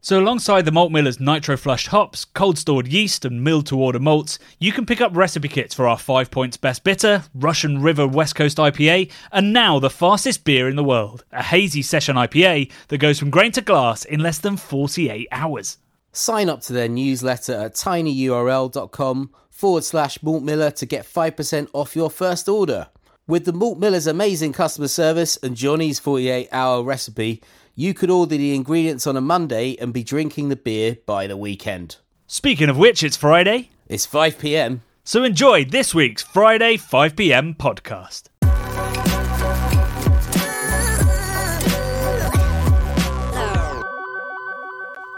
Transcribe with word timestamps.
So, 0.00 0.20
alongside 0.20 0.64
the 0.64 0.70
Malt 0.70 0.92
Miller's 0.92 1.18
nitro 1.18 1.56
flushed 1.56 1.88
hops, 1.88 2.24
cold 2.24 2.56
stored 2.56 2.86
yeast, 2.86 3.24
and 3.24 3.42
milled 3.42 3.66
to 3.66 3.78
order 3.78 3.98
malts, 3.98 4.38
you 4.60 4.70
can 4.70 4.86
pick 4.86 5.00
up 5.00 5.16
recipe 5.16 5.48
kits 5.48 5.74
for 5.74 5.88
our 5.88 5.98
5 5.98 6.30
Points 6.30 6.56
Best 6.56 6.84
Bitter, 6.84 7.24
Russian 7.34 7.82
River 7.82 8.06
West 8.06 8.36
Coast 8.36 8.58
IPA, 8.58 9.10
and 9.32 9.52
now 9.52 9.80
the 9.80 9.90
fastest 9.90 10.44
beer 10.44 10.68
in 10.68 10.76
the 10.76 10.84
world, 10.84 11.24
a 11.32 11.42
hazy 11.42 11.82
session 11.82 12.14
IPA 12.14 12.70
that 12.88 12.98
goes 12.98 13.18
from 13.18 13.30
grain 13.30 13.50
to 13.52 13.60
glass 13.60 14.04
in 14.04 14.20
less 14.20 14.38
than 14.38 14.56
48 14.56 15.26
hours. 15.32 15.78
Sign 16.12 16.48
up 16.48 16.60
to 16.62 16.72
their 16.72 16.88
newsletter 16.88 17.54
at 17.54 17.74
tinyurl.com 17.74 19.30
forward 19.50 19.82
slash 19.82 20.22
Malt 20.22 20.44
Miller 20.44 20.70
to 20.70 20.86
get 20.86 21.04
5% 21.04 21.68
off 21.72 21.96
your 21.96 22.08
first 22.08 22.48
order. 22.48 22.86
With 23.28 23.44
the 23.44 23.52
Malt 23.52 23.78
Miller's 23.78 24.06
amazing 24.06 24.54
customer 24.54 24.88
service 24.88 25.36
and 25.42 25.54
Johnny's 25.54 25.98
48 25.98 26.48
hour 26.50 26.82
recipe, 26.82 27.42
you 27.74 27.92
could 27.92 28.08
order 28.08 28.38
the 28.38 28.54
ingredients 28.54 29.06
on 29.06 29.18
a 29.18 29.20
Monday 29.20 29.76
and 29.78 29.92
be 29.92 30.02
drinking 30.02 30.48
the 30.48 30.56
beer 30.56 30.96
by 31.04 31.26
the 31.26 31.36
weekend. 31.36 31.96
Speaking 32.26 32.70
of 32.70 32.78
which, 32.78 33.02
it's 33.02 33.18
Friday, 33.18 33.68
It's 33.86 34.06
5 34.06 34.38
pm. 34.38 34.80
so 35.04 35.24
enjoy 35.24 35.66
this 35.66 35.94
week's 35.94 36.22
Friday 36.22 36.78
5pm 36.78 37.58
podcast. 37.58 38.28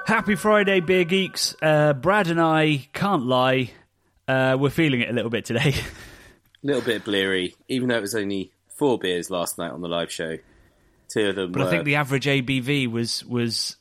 Happy 0.06 0.34
Friday, 0.34 0.80
beer 0.80 1.04
geeks. 1.04 1.54
Uh, 1.62 1.92
Brad 1.92 2.26
and 2.26 2.40
I 2.40 2.88
can't 2.92 3.24
lie. 3.26 3.70
Uh, 4.26 4.56
we're 4.58 4.70
feeling 4.70 5.00
it 5.00 5.08
a 5.08 5.12
little 5.12 5.30
bit 5.30 5.44
today. 5.44 5.74
A 6.62 6.66
little 6.66 6.82
bit 6.82 7.04
bleary, 7.04 7.54
even 7.68 7.88
though 7.88 7.96
it 7.96 8.02
was 8.02 8.14
only 8.14 8.52
four 8.76 8.98
beers 8.98 9.30
last 9.30 9.58
night 9.58 9.70
on 9.70 9.80
the 9.80 9.88
live 9.88 10.10
show. 10.10 10.36
Two 11.08 11.28
of 11.28 11.36
them 11.36 11.52
But 11.52 11.62
were. 11.62 11.66
I 11.68 11.70
think 11.70 11.84
the 11.84 11.96
average 11.96 12.26
ABV 12.26 12.86
was 12.90 13.24
was. 13.24 13.76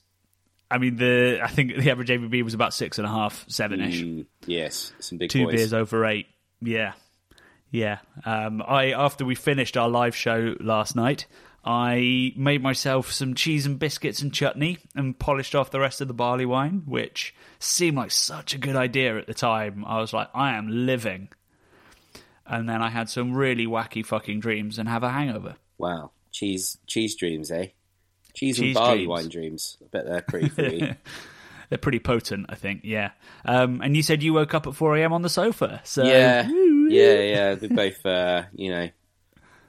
I 0.71 0.77
mean, 0.77 0.95
the 0.97 1.39
I 1.43 1.47
think 1.47 1.75
the 1.75 1.91
average 1.91 2.09
ABV 2.09 2.43
was 2.43 2.53
about 2.53 2.73
six 2.73 2.97
and 2.97 3.07
a 3.07 3.09
half, 3.09 3.45
seven 3.47 3.81
ish. 3.81 4.01
Mm, 4.01 4.25
yes, 4.45 4.93
some 4.99 5.17
big 5.17 5.29
Two 5.29 5.45
boys. 5.45 5.55
beers 5.55 5.73
over 5.73 6.05
eight. 6.05 6.27
Yeah, 6.61 6.93
yeah. 7.71 7.99
Um, 8.25 8.61
I 8.65 8.91
after 8.91 9.25
we 9.25 9.35
finished 9.35 9.77
our 9.77 9.89
live 9.89 10.15
show 10.15 10.55
last 10.59 10.95
night, 10.95 11.27
I 11.63 12.33
made 12.35 12.63
myself 12.63 13.11
some 13.11 13.35
cheese 13.35 13.65
and 13.65 13.77
biscuits 13.77 14.21
and 14.21 14.33
chutney 14.33 14.77
and 14.95 15.17
polished 15.17 15.53
off 15.55 15.71
the 15.71 15.79
rest 15.79 16.01
of 16.01 16.07
the 16.07 16.13
barley 16.13 16.45
wine, 16.45 16.83
which 16.85 17.35
seemed 17.59 17.97
like 17.97 18.11
such 18.11 18.53
a 18.53 18.57
good 18.57 18.75
idea 18.75 19.17
at 19.17 19.27
the 19.27 19.33
time. 19.33 19.83
I 19.85 19.99
was 19.99 20.13
like, 20.13 20.29
I 20.33 20.55
am 20.55 20.85
living. 20.85 21.29
And 22.49 22.67
then 22.67 22.81
I 22.81 22.89
had 22.89 23.09
some 23.09 23.33
really 23.33 23.67
wacky 23.67 24.05
fucking 24.05 24.39
dreams 24.39 24.77
and 24.79 24.89
have 24.89 25.03
a 25.03 25.09
hangover. 25.09 25.55
Wow, 25.77 26.11
cheese 26.31 26.77
cheese 26.87 27.15
dreams, 27.15 27.51
eh? 27.51 27.67
Cheese, 28.33 28.57
Cheese 28.57 28.59
and 28.59 28.73
barley 28.75 28.97
dreams. 28.99 29.09
wine 29.09 29.29
dreams. 29.29 29.77
I 29.81 29.85
bet 29.91 30.05
they're 30.05 30.21
pretty 30.21 30.49
free. 30.49 30.93
They're 31.69 31.77
pretty 31.77 31.99
potent, 31.99 32.47
I 32.49 32.55
think. 32.55 32.81
Yeah. 32.83 33.11
Um, 33.45 33.81
and 33.83 33.95
you 33.95 34.01
said 34.01 34.23
you 34.23 34.33
woke 34.33 34.55
up 34.55 34.65
at 34.65 34.73
4 34.73 34.97
a.m. 34.97 35.13
on 35.13 35.21
the 35.21 35.29
sofa. 35.29 35.81
So 35.83 36.03
yeah, 36.03 36.49
yeah, 36.49 37.19
yeah. 37.19 37.53
We 37.61 37.67
both, 37.67 38.03
uh, 38.03 38.43
you 38.55 38.71
know, 38.71 38.89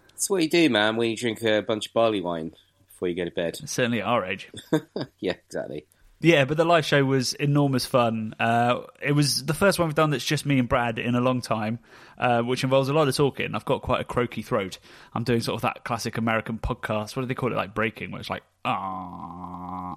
that's 0.09 0.31
what 0.31 0.43
you 0.43 0.49
do, 0.49 0.71
man. 0.71 0.97
When 0.97 1.11
you 1.11 1.17
drink 1.17 1.43
a 1.43 1.61
bunch 1.61 1.89
of 1.89 1.93
barley 1.93 2.23
wine 2.23 2.55
before 2.89 3.09
you 3.09 3.15
go 3.15 3.27
to 3.27 3.31
bed. 3.31 3.59
certainly 3.69 4.01
at 4.01 4.07
our 4.07 4.25
age. 4.25 4.51
Yeah, 5.21 5.35
exactly. 5.47 5.85
Yeah, 6.23 6.45
but 6.45 6.59
the 6.59 6.67
live 6.67 6.85
show 6.85 7.03
was 7.03 7.33
enormous 7.33 7.87
fun. 7.87 8.35
Uh, 8.39 8.83
it 9.01 9.13
was 9.13 9.47
the 9.47 9.55
first 9.55 9.79
one 9.79 9.89
we've 9.89 9.95
done 9.95 10.11
that's 10.11 10.25
just 10.25 10.45
me 10.45 10.59
and 10.59 10.69
Brad 10.69 10.99
in 10.99 11.15
a 11.15 11.21
long 11.21 11.41
time, 11.41 11.79
uh, 12.19 12.43
which 12.43 12.63
involves 12.63 12.91
a 12.91 12.93
lot 12.93 13.09
of 13.09 13.17
talking. 13.17 13.55
I've 13.55 13.65
got 13.65 13.81
quite 13.81 14.03
a 14.03 14.05
croaky 14.05 14.43
throat. 14.43 14.79
I'm 15.15 15.25
doing 15.25 15.41
sort 15.41 15.55
of 15.57 15.63
that 15.63 15.85
classic 15.85 16.19
American 16.19 16.59
podcast. 16.59 17.17
What 17.17 17.23
do 17.23 17.27
they 17.27 17.35
call 17.35 17.53
it? 17.53 17.57
Like 17.57 17.75
breaking, 17.75 18.11
where 18.11 18.21
it's 18.21 18.29
like, 18.29 18.43
ah, 18.67 19.97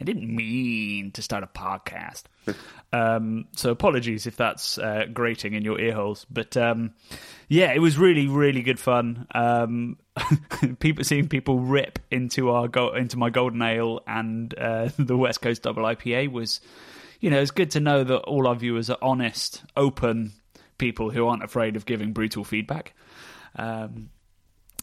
I 0.00 0.04
didn't 0.04 0.34
mean 0.34 1.10
to 1.12 1.22
start 1.22 1.44
a 1.44 1.46
podcast. 1.46 2.24
um, 2.92 3.46
so 3.52 3.70
apologies 3.70 4.26
if 4.26 4.36
that's 4.36 4.78
uh, 4.78 5.06
grating 5.12 5.54
in 5.54 5.62
your 5.62 5.80
ear 5.80 5.94
holes. 5.94 6.26
But 6.30 6.56
um, 6.56 6.94
yeah, 7.48 7.72
it 7.72 7.78
was 7.78 7.98
really, 7.98 8.26
really 8.26 8.62
good 8.62 8.78
fun. 8.80 9.26
Um, 9.34 9.98
people 10.80 11.04
seeing 11.04 11.28
people 11.28 11.60
rip 11.60 11.98
into 12.10 12.50
our 12.50 12.68
go- 12.68 12.94
into 12.94 13.16
my 13.16 13.30
golden 13.30 13.62
ale 13.62 14.00
and 14.06 14.56
uh, 14.58 14.90
the 14.98 15.16
West 15.16 15.40
Coast 15.40 15.62
Double 15.62 15.84
IPA 15.84 16.32
was, 16.32 16.60
you 17.20 17.30
know, 17.30 17.40
it's 17.40 17.50
good 17.50 17.70
to 17.72 17.80
know 17.80 18.04
that 18.04 18.18
all 18.20 18.46
our 18.46 18.56
viewers 18.56 18.90
are 18.90 18.98
honest, 19.00 19.62
open 19.76 20.32
people 20.78 21.10
who 21.10 21.26
aren't 21.26 21.44
afraid 21.44 21.76
of 21.76 21.86
giving 21.86 22.12
brutal 22.12 22.44
feedback. 22.44 22.94
Um, 23.56 24.10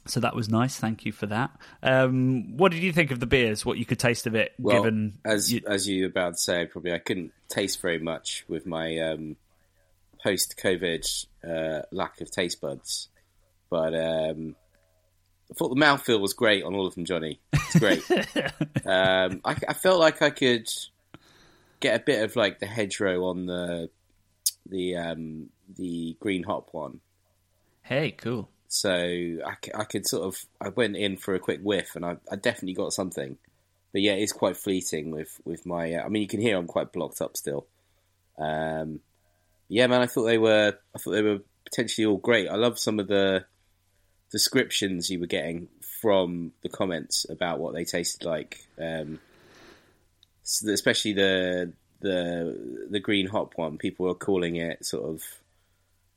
so 0.05 0.19
that 0.21 0.35
was 0.35 0.49
nice. 0.49 0.77
Thank 0.77 1.05
you 1.05 1.11
for 1.11 1.25
that. 1.27 1.51
Um, 1.83 2.57
what 2.57 2.71
did 2.71 2.81
you 2.81 2.91
think 2.93 3.11
of 3.11 3.19
the 3.19 3.25
beers? 3.27 3.65
What 3.65 3.77
you 3.77 3.85
could 3.85 3.99
taste 3.99 4.25
of 4.27 4.35
it? 4.35 4.53
Well, 4.59 4.77
given 4.77 5.19
as 5.25 5.51
you- 5.53 5.61
as 5.67 5.87
you 5.87 6.03
were 6.03 6.09
about 6.09 6.33
to 6.33 6.37
say, 6.39 6.65
probably 6.65 6.93
I 6.93 6.99
couldn't 6.99 7.31
taste 7.49 7.81
very 7.81 7.99
much 7.99 8.43
with 8.47 8.65
my 8.65 8.97
um, 8.99 9.35
post-COVID 10.23 11.25
uh, 11.47 11.81
lack 11.91 12.21
of 12.21 12.31
taste 12.31 12.61
buds, 12.61 13.09
but 13.69 13.93
um, 13.93 14.55
I 15.49 15.53
thought 15.55 15.69
the 15.69 15.75
mouthfeel 15.81 16.19
was 16.19 16.33
great 16.33 16.63
on 16.63 16.75
all 16.75 16.85
of 16.87 16.95
them, 16.95 17.05
Johnny. 17.05 17.39
It's 17.53 17.79
great. 17.79 18.03
um, 18.85 19.41
I, 19.45 19.55
I 19.67 19.73
felt 19.73 19.99
like 19.99 20.21
I 20.21 20.29
could 20.29 20.67
get 21.79 21.99
a 21.99 22.03
bit 22.03 22.23
of 22.23 22.35
like 22.35 22.59
the 22.59 22.65
hedgerow 22.65 23.25
on 23.25 23.45
the 23.45 23.89
the 24.67 24.95
um, 24.97 25.49
the 25.77 26.15
green 26.19 26.43
hop 26.43 26.69
one. 26.73 26.99
hey, 27.81 28.11
cool. 28.11 28.49
So 28.71 28.91
I, 28.91 29.55
I 29.73 29.83
could 29.83 30.07
sort 30.07 30.27
of 30.27 30.45
I 30.61 30.69
went 30.69 30.95
in 30.95 31.17
for 31.17 31.33
a 31.33 31.39
quick 31.39 31.59
whiff 31.61 31.95
and 31.95 32.05
I, 32.05 32.17
I 32.31 32.35
definitely 32.35 32.75
got 32.75 32.93
something, 32.93 33.35
but 33.91 34.01
yeah, 34.01 34.13
it's 34.13 34.31
quite 34.31 34.55
fleeting 34.55 35.09
with 35.09 35.41
with 35.43 35.65
my. 35.65 35.95
Uh, 35.95 36.03
I 36.05 36.09
mean, 36.09 36.21
you 36.21 36.27
can 36.27 36.39
hear 36.39 36.55
I'm 36.55 36.67
quite 36.67 36.93
blocked 36.93 37.19
up 37.19 37.35
still. 37.35 37.65
Um, 38.37 38.99
yeah, 39.69 39.87
man, 39.87 40.01
I 40.01 40.05
thought 40.05 40.25
they 40.25 40.37
were 40.37 40.77
I 40.95 40.99
thought 40.99 41.11
they 41.11 41.23
were 41.23 41.39
potentially 41.65 42.05
all 42.05 42.17
great. 42.17 42.47
I 42.47 42.57
love 42.57 42.77
some 42.77 42.99
of 42.99 43.07
the 43.07 43.45
descriptions 44.31 45.09
you 45.09 45.19
were 45.19 45.25
getting 45.25 45.67
from 45.99 46.51
the 46.61 46.69
comments 46.69 47.25
about 47.27 47.59
what 47.59 47.73
they 47.73 47.85
tasted 47.85 48.23
like, 48.23 48.67
um, 48.79 49.19
especially 50.43 51.13
the 51.13 51.73
the 52.01 52.87
the 52.91 52.99
green 52.99 53.25
hop 53.25 53.53
one. 53.55 53.79
People 53.79 54.05
were 54.05 54.13
calling 54.13 54.57
it 54.57 54.85
sort 54.85 55.09
of 55.09 55.23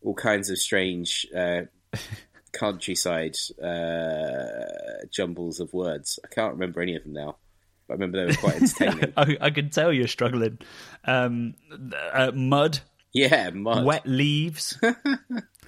all 0.02 0.14
kinds 0.14 0.50
of 0.50 0.58
strange. 0.58 1.26
Uh, 1.34 1.62
countryside 2.52 3.36
uh, 3.62 5.06
jumbles 5.10 5.60
of 5.60 5.72
words. 5.72 6.18
I 6.24 6.28
can't 6.28 6.52
remember 6.54 6.80
any 6.80 6.96
of 6.96 7.04
them 7.04 7.12
now, 7.12 7.36
but 7.86 7.94
I 7.94 7.96
remember 7.96 8.18
they 8.18 8.26
were 8.26 8.36
quite 8.38 8.56
entertaining. 8.62 9.12
I, 9.16 9.36
I 9.40 9.50
can 9.50 9.70
tell 9.70 9.92
you're 9.92 10.08
struggling. 10.08 10.58
Um, 11.04 11.54
uh, 12.12 12.32
mud, 12.34 12.80
yeah, 13.12 13.50
mud. 13.50 13.84
wet 13.84 14.06
leaves, 14.06 14.78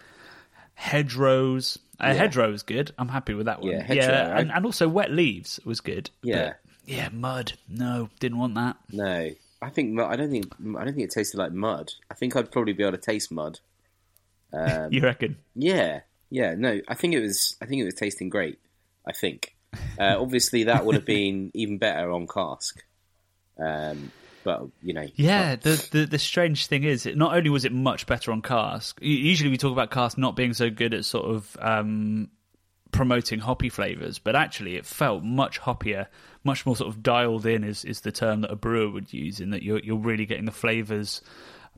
hedgerows. 0.75 1.79
Uh, 2.01 2.13
Hedgerow 2.13 2.51
was 2.51 2.65
good. 2.65 2.91
I'm 2.99 3.09
happy 3.09 3.35
with 3.35 3.47
that 3.47 3.61
one. 3.61 3.71
Yeah, 3.71 3.83
hedgerow, 3.83 4.09
right? 4.33 4.41
and, 4.41 4.51
and 4.51 4.67
also 4.67 4.89
wet 4.89 5.13
leaves 5.13 5.61
was 5.65 5.81
good. 5.81 6.11
Yeah. 6.23 6.55
Yeah, 6.87 7.09
mud. 7.13 7.53
No, 7.69 8.11
didn't 8.19 8.39
want 8.39 8.57
that. 8.57 8.77
No, 8.91 9.31
I 9.63 9.71
think 9.71 9.99
I 9.99 10.17
don't 10.17 10.31
think 10.31 10.53
I 10.77 10.85
don't 10.85 10.95
think 10.95 11.09
it 11.09 11.11
tasted 11.13 11.39
like 11.39 11.53
mud. 11.53 11.93
I 12.11 12.15
think 12.15 12.37
I'd 12.37 12.51
probably 12.51 12.73
be 12.75 12.83
able 12.83 12.93
to 12.93 12.99
taste 12.99 13.31
mud. 13.33 13.61
Um, 14.57 14.93
you 14.93 15.01
reckon? 15.01 15.39
Yeah, 15.57 16.03
yeah. 16.35 16.55
No, 16.59 16.81
I 16.89 16.95
think 16.95 17.15
it 17.15 17.21
was. 17.21 17.57
I 17.63 17.67
think 17.67 17.81
it 17.81 17.85
was 17.85 17.95
tasting 17.95 18.29
great. 18.29 18.59
I 19.07 19.13
think. 19.13 19.55
Uh, 19.99 20.17
obviously, 20.19 20.65
that 20.65 20.85
would 20.85 20.97
have 20.97 21.07
been 21.07 21.53
even 21.55 21.79
better 21.79 22.11
on 22.11 22.27
cask. 22.27 22.83
Um, 23.57 24.11
but 24.43 24.67
you 24.83 24.95
know, 24.95 25.07
Yeah, 25.15 25.55
the, 25.55 25.89
the 25.93 26.07
the 26.07 26.19
strange 26.19 26.67
thing 26.67 26.83
is, 26.83 27.07
it, 27.07 27.17
not 27.17 27.37
only 27.37 27.51
was 27.51 27.65
it 27.65 27.73
much 27.73 28.07
better 28.07 28.33
on 28.33 28.43
cask. 28.43 28.99
Usually, 29.01 29.49
we 29.49 29.57
talk 29.57 29.71
about 29.71 29.93
cask 29.93 30.19
not 30.19 30.35
being 30.35 30.55
so 30.55 30.71
good 30.71 30.93
at 30.93 31.05
sort 31.05 31.27
of 31.27 31.57
um, 31.61 32.31
promoting 32.91 33.39
hoppy 33.39 33.69
flavors, 33.69 34.19
but 34.19 34.35
actually, 34.35 34.75
it 34.75 34.87
felt 34.87 35.23
much 35.23 35.61
hoppier, 35.61 36.09
much 36.43 36.67
more 36.67 36.75
sort 36.75 36.93
of 36.93 37.01
dialed 37.01 37.47
in. 37.47 37.63
Is 37.63 37.85
is 37.85 38.01
the 38.01 38.13
term 38.13 38.41
that 38.41 38.51
a 38.51 38.57
brewer 38.57 38.91
would 38.91 39.13
use, 39.13 39.39
in 39.39 39.51
that 39.51 39.63
you're 39.63 39.79
you're 39.79 39.97
really 39.99 40.27
getting 40.27 40.47
the 40.47 40.53
flavors 40.53 41.23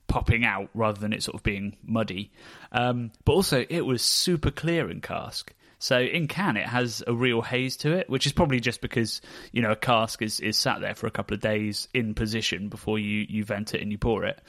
popping 0.09 0.45
out 0.45 0.69
rather 0.75 1.01
than 1.01 1.13
it 1.13 1.23
sort 1.23 1.35
of 1.35 1.43
being 1.43 1.77
muddy. 1.85 2.31
Um, 2.73 3.13
but 3.25 3.33
also, 3.33 3.65
it 3.69 3.83
was 3.83 4.03
super 4.03 4.51
clear 4.51 4.91
in 4.91 5.01
cask. 5.01 5.53
So 5.79 6.01
in 6.01 6.27
can, 6.27 6.57
it 6.57 6.67
has 6.67 7.03
a 7.07 7.15
real 7.15 7.43
haze 7.43 7.77
to 7.79 7.93
it, 7.93 8.09
which 8.09 8.27
is 8.27 8.33
probably 8.33 8.61
just 8.61 8.81
because 8.81 9.21
you 9.53 9.63
know 9.63 9.73
a 9.73 9.77
cask 9.77 10.23
is, 10.23 10.41
is 10.41 10.57
sat 10.57 10.81
there 10.81 10.95
for 10.95 11.07
a 11.07 11.11
couple 11.11 11.35
of 11.35 11.41
days 11.41 11.89
in 11.93 12.15
position 12.15 12.69
before 12.69 12.99
you, 12.99 13.27
you 13.29 13.45
vent 13.45 13.75
it 13.75 13.83
and 13.83 13.93
you 13.93 13.99
pour 13.99 14.25
it. 14.25 14.41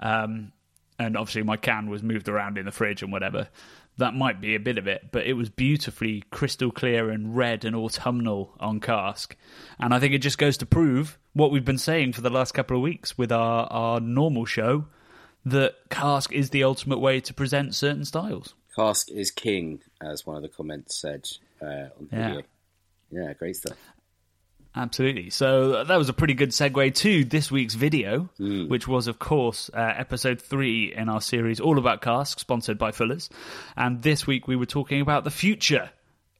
Um, 0.00 0.52
and 0.98 1.16
obviously 1.16 1.42
my 1.42 1.56
can 1.56 1.88
was 1.88 2.02
moved 2.02 2.28
around 2.28 2.58
in 2.58 2.66
the 2.66 2.72
fridge 2.72 3.02
and 3.02 3.10
whatever. 3.10 3.48
That 3.96 4.14
might 4.14 4.40
be 4.40 4.54
a 4.56 4.60
bit 4.60 4.76
of 4.76 4.86
it, 4.86 5.10
but 5.12 5.26
it 5.26 5.34
was 5.34 5.48
beautifully 5.48 6.24
crystal 6.30 6.70
clear 6.70 7.10
and 7.10 7.36
red 7.36 7.64
and 7.64 7.76
autumnal 7.76 8.52
on 8.58 8.80
cask. 8.80 9.36
And 9.78 9.94
I 9.94 10.00
think 10.00 10.14
it 10.14 10.18
just 10.18 10.38
goes 10.38 10.56
to 10.58 10.66
prove 10.66 11.18
what 11.32 11.50
we've 11.50 11.64
been 11.64 11.78
saying 11.78 12.12
for 12.12 12.20
the 12.20 12.30
last 12.30 12.52
couple 12.52 12.76
of 12.76 12.82
weeks 12.82 13.16
with 13.16 13.32
our, 13.32 13.66
our 13.66 14.00
normal 14.00 14.44
show 14.44 14.86
that 15.46 15.74
cask 15.90 16.32
is 16.32 16.50
the 16.50 16.64
ultimate 16.64 16.98
way 16.98 17.20
to 17.20 17.34
present 17.34 17.74
certain 17.74 18.04
styles. 18.04 18.54
Cask 18.76 19.10
is 19.10 19.30
king, 19.30 19.80
as 20.02 20.26
one 20.26 20.36
of 20.36 20.42
the 20.42 20.48
comments 20.48 21.00
said 21.00 21.24
uh, 21.62 21.66
on 21.66 22.08
the 22.10 22.16
Yeah. 22.16 22.28
video. 22.28 22.42
Yeah, 23.10 23.32
great 23.34 23.56
stuff. 23.56 23.76
Absolutely. 24.76 25.30
So 25.30 25.84
that 25.84 25.96
was 25.96 26.08
a 26.08 26.12
pretty 26.12 26.34
good 26.34 26.50
segue 26.50 26.94
to 26.96 27.24
this 27.24 27.48
week's 27.48 27.74
video, 27.74 28.28
which 28.38 28.88
was, 28.88 29.06
of 29.06 29.20
course, 29.20 29.70
uh, 29.72 29.92
episode 29.96 30.40
three 30.42 30.92
in 30.92 31.08
our 31.08 31.20
series 31.20 31.60
all 31.60 31.78
about 31.78 32.02
cask, 32.02 32.40
sponsored 32.40 32.76
by 32.76 32.90
Fuller's. 32.90 33.30
And 33.76 34.02
this 34.02 34.26
week 34.26 34.48
we 34.48 34.56
were 34.56 34.66
talking 34.66 35.00
about 35.00 35.22
the 35.22 35.30
future 35.30 35.90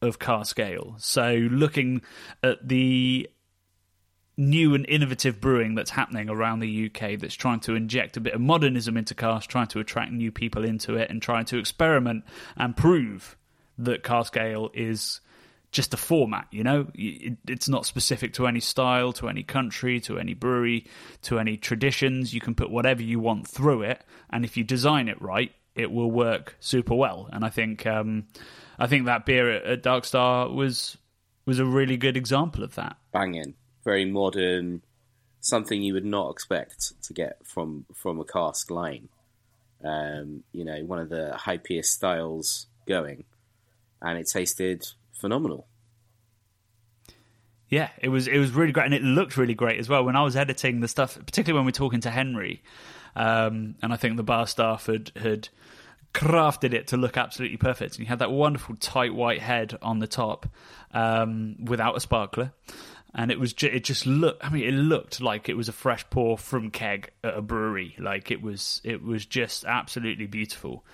of 0.03 0.19
cask 0.19 0.59
ale. 0.59 0.97
So 0.99 1.35
looking 1.49 2.03
at 2.43 2.67
the 2.67 3.31
new 4.37 4.75
and 4.75 4.85
innovative 4.89 5.41
brewing 5.41 5.75
that's 5.75 5.91
happening 5.91 6.29
around 6.29 6.61
the 6.61 6.87
UK 6.91 7.19
that's 7.19 7.35
trying 7.35 7.61
to 7.61 7.75
inject 7.75 8.17
a 8.17 8.21
bit 8.21 8.35
of 8.35 8.41
modernism 8.41 8.97
into 8.97 9.15
cask, 9.15 9.49
trying 9.49 9.69
to 9.69 9.79
attract 9.79 10.13
new 10.13 10.33
people 10.33 10.65
into 10.65 10.97
it, 10.97 11.11
and 11.11 11.23
trying 11.23 11.45
to 11.45 11.59
experiment 11.59 12.25
and 12.57 12.77
prove 12.77 13.37
that 13.79 14.03
cask 14.03 14.37
ale 14.37 14.71
is 14.75 15.21
just 15.71 15.93
a 15.93 15.97
format, 15.97 16.47
you 16.51 16.63
know? 16.63 16.87
It's 16.95 17.69
not 17.69 17.85
specific 17.85 18.35
to 18.35 18.47
any 18.47 18.61
style, 18.61 19.13
to 19.15 19.29
any 19.29 19.43
country, 19.43 20.01
to 20.01 20.19
any 20.19 20.35
brewery, 20.35 20.87
to 21.23 21.39
any 21.39 21.57
traditions. 21.57 22.33
You 22.33 22.41
can 22.41 22.55
put 22.55 22.71
whatever 22.71 23.03
you 23.03 23.19
want 23.19 23.47
through 23.49 23.83
it, 23.83 24.03
and 24.31 24.45
if 24.45 24.57
you 24.57 24.65
design 24.65 25.09
it 25.09 25.21
right, 25.21 25.53
it 25.75 25.91
will 25.91 26.11
work 26.11 26.57
super 26.61 26.95
well. 26.95 27.29
And 27.33 27.45
I 27.45 27.49
think 27.49 27.87
um, 27.87 28.29
I 28.79 28.87
think 28.87 29.07
that 29.07 29.27
beer 29.27 29.51
at, 29.51 29.65
at 29.65 29.83
Dark 29.83 30.05
Star 30.05 30.49
was 30.49 30.97
was 31.45 31.59
a 31.59 31.67
really 31.67 31.97
good 31.97 32.17
example 32.17 32.63
of 32.63 32.77
that. 32.77 32.97
Banging, 33.13 33.55
very 33.85 34.05
modern, 34.05 34.83
something 35.41 35.83
you 35.83 35.95
would 35.95 36.05
not 36.05 36.31
expect 36.31 37.01
to 37.03 37.13
get 37.13 37.39
from 37.45 37.87
from 37.95 38.19
a 38.19 38.25
cask 38.25 38.71
line. 38.71 39.09
Um, 39.85 40.45
you 40.53 40.65
know, 40.65 40.83
one 40.85 40.99
of 40.99 41.11
the 41.11 41.35
hypiest 41.37 41.87
styles 41.87 42.67
going, 42.87 43.25
and 44.01 44.19
it 44.19 44.29
tasted 44.29 44.87
phenomenal. 45.13 45.67
Yeah, 47.69 47.91
it 48.01 48.09
was 48.09 48.29
it 48.29 48.39
was 48.39 48.53
really 48.53 48.73
great, 48.73 48.87
and 48.87 48.95
it 48.95 49.03
looked 49.03 49.37
really 49.37 49.55
great 49.55 49.79
as 49.79 49.89
well. 49.89 50.05
When 50.05 50.17
I 50.17 50.23
was 50.23 50.37
editing 50.37 50.81
the 50.81 50.89
stuff, 50.89 51.19
particularly 51.19 51.59
when 51.59 51.65
we 51.65 51.69
we're 51.69 51.73
talking 51.73 52.01
to 52.03 52.11
Henry, 52.11 52.63
um, 53.17 53.75
and 53.83 53.93
I 53.93 53.97
think 53.97 54.17
the 54.17 54.23
bar 54.23 54.47
staff 54.47 54.87
had 54.87 55.13
had 55.17 55.49
crafted 56.15 56.73
it 56.73 56.87
to 56.89 56.97
look 56.97 57.17
absolutely 57.17 57.57
perfect. 57.57 57.95
And 57.95 58.01
you 58.01 58.07
had 58.07 58.21
that 58.21 58.31
wonderful 58.31 58.77
tight 58.77 59.15
white 59.15 59.41
head 59.41 59.77
on 59.83 59.99
the 59.99 60.07
top, 60.07 60.47
um, 60.93 61.57
without 61.65 61.97
a 61.97 62.01
sparkler, 62.01 62.53
and 63.15 63.31
it 63.31 63.39
was 63.39 63.53
ju- 63.53 63.71
it 63.73 63.85
just 63.85 64.07
looked. 64.07 64.45
I 64.45 64.51
mean, 64.51 64.65
it 64.65 64.73
looked 64.73 65.21
like 65.21 65.49
it 65.49 65.57
was 65.57 65.69
a 65.69 65.73
fresh 65.73 66.05
pour 66.11 66.37
from 66.37 66.71
keg 66.71 67.11
at 67.23 67.37
a 67.37 67.43
brewery. 67.43 67.95
Like 67.99 68.31
it 68.31 68.43
was 68.43 68.81
it 68.85 69.03
was 69.03 69.25
just 69.25 69.65
absolutely 69.65 70.27
beautiful. 70.27 70.85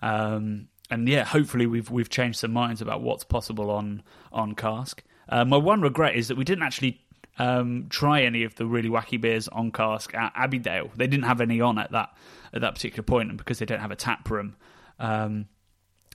Um, 0.00 0.68
and 0.90 1.08
yeah, 1.08 1.24
hopefully 1.24 1.66
we've 1.66 1.90
we've 1.90 2.08
changed 2.08 2.38
some 2.38 2.52
minds 2.52 2.80
about 2.80 3.02
what's 3.02 3.24
possible 3.24 3.70
on 3.70 4.02
on 4.32 4.54
cask. 4.54 5.02
Uh, 5.28 5.44
my 5.44 5.56
one 5.56 5.80
regret 5.82 6.14
is 6.14 6.28
that 6.28 6.36
we 6.36 6.44
didn't 6.44 6.62
actually 6.62 7.00
um, 7.38 7.86
try 7.90 8.22
any 8.22 8.44
of 8.44 8.54
the 8.54 8.64
really 8.64 8.88
wacky 8.88 9.20
beers 9.20 9.48
on 9.48 9.70
cask 9.70 10.14
at 10.14 10.34
Abbeydale. 10.34 10.94
They 10.96 11.06
didn't 11.06 11.24
have 11.24 11.40
any 11.40 11.60
on 11.60 11.78
at 11.78 11.92
that 11.92 12.16
at 12.54 12.62
that 12.62 12.74
particular 12.74 13.02
point, 13.02 13.28
and 13.28 13.36
because 13.36 13.58
they 13.58 13.66
don't 13.66 13.80
have 13.80 13.90
a 13.90 13.96
tap 13.96 14.30
room, 14.30 14.56
um, 14.98 15.46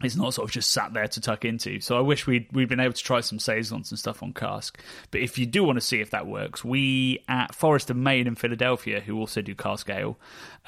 it's 0.04 0.16
not 0.16 0.34
sort 0.34 0.50
of 0.50 0.52
just 0.52 0.72
sat 0.72 0.94
there 0.94 1.08
to 1.08 1.22
tuck 1.22 1.46
into. 1.46 1.80
So 1.80 1.98
I 1.98 2.02
wish 2.02 2.28
we'd 2.28 2.52
we'd 2.52 2.70
been 2.70 2.80
able 2.80 2.94
to 2.94 3.04
try 3.04 3.22
some 3.22 3.40
saisons 3.40 3.92
and 3.92 4.00
stuff 4.00 4.24
on 4.24 4.34
cask. 4.34 4.82
But 5.12 5.22
if 5.22 5.38
you 5.38 5.46
do 5.46 5.64
want 5.64 5.78
to 5.78 5.86
see 5.86 6.02
if 6.02 6.12
that 6.12 6.28
works, 6.28 6.64
we 6.64 7.24
at 7.28 7.56
Forest 7.56 7.90
of 7.90 7.98
Main 7.98 8.28
in 8.28 8.36
Philadelphia, 8.36 9.00
who 9.00 9.18
also 9.18 9.42
do 9.42 9.56
cask 9.56 9.90
ale, 9.90 10.18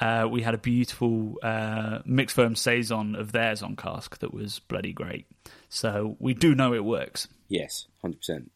uh, 0.00 0.26
we 0.30 0.42
had 0.42 0.54
a 0.54 0.58
beautiful 0.58 1.36
uh, 1.42 2.00
mixed 2.04 2.36
ferm 2.36 2.56
saison 2.56 3.14
of 3.14 3.32
theirs 3.32 3.62
on 3.62 3.76
cask 3.76 4.18
that 4.18 4.32
was 4.32 4.58
bloody 4.60 4.92
great. 4.92 5.26
So 5.68 6.16
we 6.18 6.34
do 6.34 6.54
know 6.54 6.74
it 6.74 6.84
works. 6.84 7.28
Yes, 7.48 7.86
hundred 8.00 8.18
percent. 8.18 8.50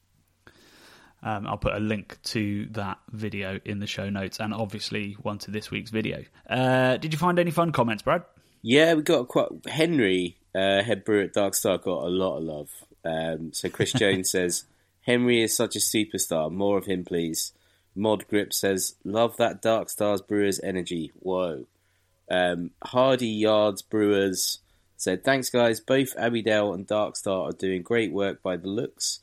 Um, 1.20 1.46
I'll 1.46 1.58
put 1.58 1.74
a 1.74 1.80
link 1.80 2.16
to 2.26 2.66
that 2.72 2.98
video 3.10 3.58
in 3.64 3.80
the 3.80 3.86
show 3.86 4.08
notes, 4.08 4.38
and 4.38 4.54
obviously 4.54 5.14
one 5.14 5.38
to 5.38 5.50
this 5.50 5.70
week's 5.70 5.90
video. 5.90 6.24
Uh, 6.48 6.96
did 6.96 7.12
you 7.12 7.18
find 7.18 7.38
any 7.38 7.50
fun 7.50 7.72
comments, 7.72 8.02
Brad? 8.02 8.22
Yeah, 8.62 8.94
we 8.94 9.02
got 9.02 9.28
quite 9.28 9.48
Henry, 9.66 10.37
uh, 10.58 10.82
head 10.82 11.04
brewer 11.04 11.22
at 11.22 11.32
Dark 11.32 11.54
Star, 11.54 11.78
got 11.78 12.04
a 12.04 12.08
lot 12.08 12.38
of 12.38 12.42
love. 12.42 12.70
Um, 13.04 13.52
so 13.52 13.68
Chris 13.68 13.92
Jones 13.96 14.30
says 14.30 14.64
Henry 15.02 15.42
is 15.42 15.56
such 15.56 15.76
a 15.76 15.80
superstar. 15.80 16.50
More 16.50 16.78
of 16.78 16.86
him, 16.86 17.04
please. 17.04 17.52
Mod 17.94 18.26
Grip 18.28 18.52
says 18.52 18.94
love 19.04 19.36
that 19.36 19.62
Dark 19.62 19.88
Stars 19.90 20.20
Brewers 20.20 20.60
energy. 20.60 21.12
Whoa. 21.18 21.66
Um, 22.30 22.72
Hardy 22.82 23.28
Yards 23.28 23.82
Brewers 23.82 24.60
said 24.96 25.24
thanks 25.24 25.50
guys. 25.50 25.80
Both 25.80 26.16
Abbeydale 26.16 26.74
and 26.74 26.86
Dark 26.86 27.16
Star 27.16 27.48
are 27.48 27.52
doing 27.52 27.82
great 27.82 28.12
work 28.12 28.42
by 28.42 28.56
the 28.56 28.68
looks, 28.68 29.20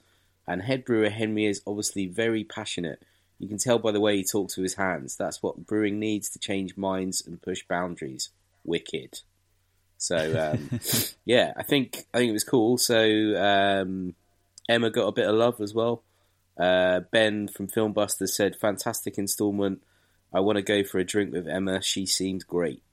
and 0.48 0.62
head 0.62 0.86
brewer 0.86 1.10
Henry 1.10 1.46
is 1.46 1.62
obviously 1.68 2.06
very 2.06 2.44
passionate. 2.44 3.02
You 3.40 3.48
can 3.48 3.58
tell 3.58 3.80
by 3.80 3.92
the 3.92 4.00
way 4.00 4.18
he 4.18 4.24
talks 4.24 4.58
with 4.58 4.64
his 4.64 4.76
hands. 4.76 5.16
That's 5.16 5.44
what 5.44 5.68
brewing 5.68 6.00
needs 6.00 6.30
to 6.32 6.40
change 6.40 6.78
minds 6.78 7.26
and 7.26 7.42
push 7.42 7.64
boundaries. 7.68 8.30
Wicked. 8.64 9.22
So 10.06 10.52
um, 10.52 10.80
yeah, 11.26 11.54
I 11.58 11.64
think 11.64 12.06
I 12.14 12.20
think 12.20 12.30
it 12.30 12.34
was 12.34 12.44
cool. 12.44 12.78
So 12.78 13.02
um, 13.36 14.14
Emma 14.70 14.92
got 14.92 15.08
a 15.08 15.12
bit 15.12 15.28
of 15.28 15.36
love 15.36 15.60
as 15.60 15.74
well. 15.74 16.04
Uh, 16.58 17.00
ben 17.12 17.48
from 17.48 17.68
Filmbusters 17.68 18.30
said, 18.30 18.56
"Fantastic 18.56 19.18
instalment. 19.18 19.82
I 20.32 20.42
want 20.42 20.58
to 20.58 20.62
go 20.62 20.84
for 20.84 21.00
a 21.00 21.04
drink 21.04 21.34
with 21.34 21.48
Emma. 21.48 21.82
She 21.82 22.06
seemed 22.06 22.46
great." 22.46 22.84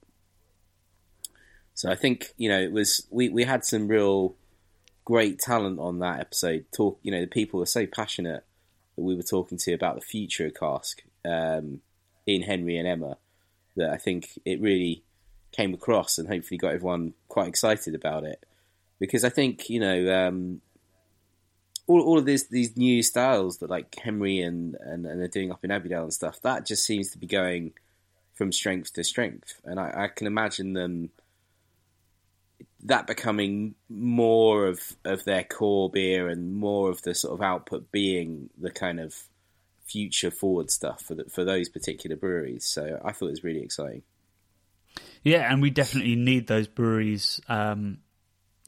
So 1.75 1.91
I 1.91 1.97
think 1.97 2.33
you 2.39 2.49
know 2.49 2.61
it 2.61 2.73
was 2.73 3.07
we 3.11 3.29
we 3.29 3.45
had 3.45 3.67
some 3.67 3.89
real 3.89 4.35
great 5.05 5.39
talent 5.39 5.81
on 5.81 5.99
that 5.99 6.19
episode. 6.19 6.65
Talk, 6.75 6.99
you 7.03 7.13
know, 7.13 7.21
the 7.21 7.27
people 7.27 7.61
were 7.61 7.67
so 7.67 7.87
passionate 7.87 8.43
that 8.97 9.03
we 9.03 9.15
were 9.15 9.23
talking 9.23 9.59
to 9.59 9.73
about 9.75 9.97
the 9.97 10.01
future 10.01 10.47
of 10.47 10.55
Cask 10.55 11.03
um, 11.27 11.83
in 12.27 12.41
Henry 12.43 12.79
and 12.79 12.89
Emma 12.89 13.19
that 13.77 13.91
I 13.91 13.99
think 13.99 14.39
it 14.47 14.63
really 14.63 15.03
came 15.53 15.75
across 15.75 16.19
and 16.19 16.29
hopefully 16.29 16.59
got 16.59 16.75
everyone 16.75 17.15
quite 17.29 17.49
excited 17.49 17.95
about 17.95 18.25
it 18.25 18.45
because 18.99 19.25
I 19.25 19.29
think 19.29 19.69
you 19.69 19.81
know 19.81 20.27
um, 20.27 20.61
all 21.87 22.01
all 22.01 22.19
of 22.19 22.25
these 22.25 22.49
these 22.49 22.77
new 22.77 23.03
styles 23.03 23.59
that 23.59 23.71
like 23.71 23.95
Henry 23.97 24.41
and 24.41 24.77
and, 24.81 25.07
and 25.07 25.21
they're 25.21 25.29
doing 25.29 25.53
up 25.53 25.65
in 25.65 25.71
Abbeydale 25.71 26.05
and 26.05 26.13
stuff 26.13 26.41
that 26.43 26.67
just 26.67 26.85
seems 26.85 27.11
to 27.13 27.19
be 27.19 27.27
going 27.27 27.73
from 28.35 28.53
strength 28.53 28.95
to 28.95 29.05
strength 29.05 29.61
and 29.65 29.79
I, 29.79 30.05
I 30.05 30.09
can 30.09 30.27
imagine 30.27 30.73
them 30.73 31.11
that 32.85 33.07
becoming 33.07 33.75
more 33.89 34.67
of 34.67 34.97
of 35.05 35.25
their 35.25 35.45
core 35.45 35.91
beer 35.91 36.29
and 36.29 36.55
more 36.55 36.91
of 36.91 37.03
the 37.03 37.15
sort 37.15 37.35
of 37.35 37.43
output 37.43 37.93
being 37.93 38.51
the 38.59 38.71
kind 38.71 38.99
of 38.99 39.15
future 39.85 40.31
forward 40.31 40.71
stuff 40.71 41.03
for 41.03 41.15
the, 41.15 41.25
for 41.25 41.45
those 41.45 41.69
particular 41.69 42.17
breweries. 42.17 42.65
So 42.65 43.01
I 43.05 43.13
thought 43.13 43.27
it 43.27 43.31
was 43.31 43.45
really 43.45 43.63
exciting. 43.63 44.03
Yeah, 45.23 45.51
and 45.51 45.63
we 45.63 45.71
definitely 45.71 46.17
need 46.17 46.47
those 46.47 46.67
breweries 46.67 47.41
um, 47.49 47.99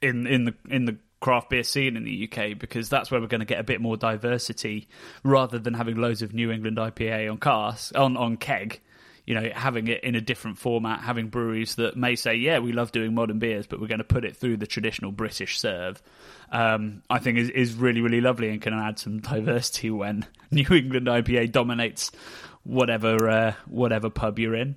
in 0.00 0.26
in 0.26 0.44
the 0.44 0.54
in 0.68 0.84
the 0.84 0.98
craft 1.20 1.48
beer 1.48 1.62
scene 1.62 1.96
in 1.96 2.04
the 2.04 2.28
UK 2.30 2.58
because 2.58 2.90
that's 2.90 3.10
where 3.10 3.18
we're 3.18 3.26
going 3.26 3.40
to 3.40 3.46
get 3.46 3.58
a 3.58 3.64
bit 3.64 3.80
more 3.80 3.96
diversity 3.96 4.86
rather 5.22 5.58
than 5.58 5.72
having 5.72 5.96
loads 5.96 6.20
of 6.20 6.34
New 6.34 6.50
England 6.50 6.76
IPA 6.76 7.30
on 7.30 7.38
cask 7.38 7.96
on 7.96 8.16
on 8.16 8.36
keg. 8.36 8.80
You 9.26 9.34
know, 9.34 9.48
having 9.54 9.88
it 9.88 10.04
in 10.04 10.16
a 10.16 10.20
different 10.20 10.58
format, 10.58 11.00
having 11.00 11.28
breweries 11.28 11.76
that 11.76 11.96
may 11.96 12.14
say, 12.14 12.34
"Yeah, 12.34 12.58
we 12.58 12.72
love 12.72 12.92
doing 12.92 13.14
modern 13.14 13.38
beers, 13.38 13.66
but 13.66 13.80
we're 13.80 13.88
going 13.88 13.98
to 13.98 14.04
put 14.04 14.26
it 14.26 14.36
through 14.36 14.58
the 14.58 14.66
traditional 14.66 15.12
British 15.12 15.58
serve." 15.58 16.02
Um, 16.52 17.02
I 17.08 17.20
think 17.20 17.38
is 17.38 17.48
is 17.48 17.74
really 17.74 18.02
really 18.02 18.20
lovely 18.20 18.50
and 18.50 18.60
can 18.60 18.74
add 18.74 18.98
some 18.98 19.20
diversity 19.20 19.90
when 19.90 20.26
New 20.50 20.66
England 20.70 21.06
IPA 21.06 21.52
dominates 21.52 22.12
whatever 22.64 23.28
uh, 23.28 23.54
whatever 23.66 24.10
pub 24.10 24.38
you're 24.38 24.54
in 24.54 24.76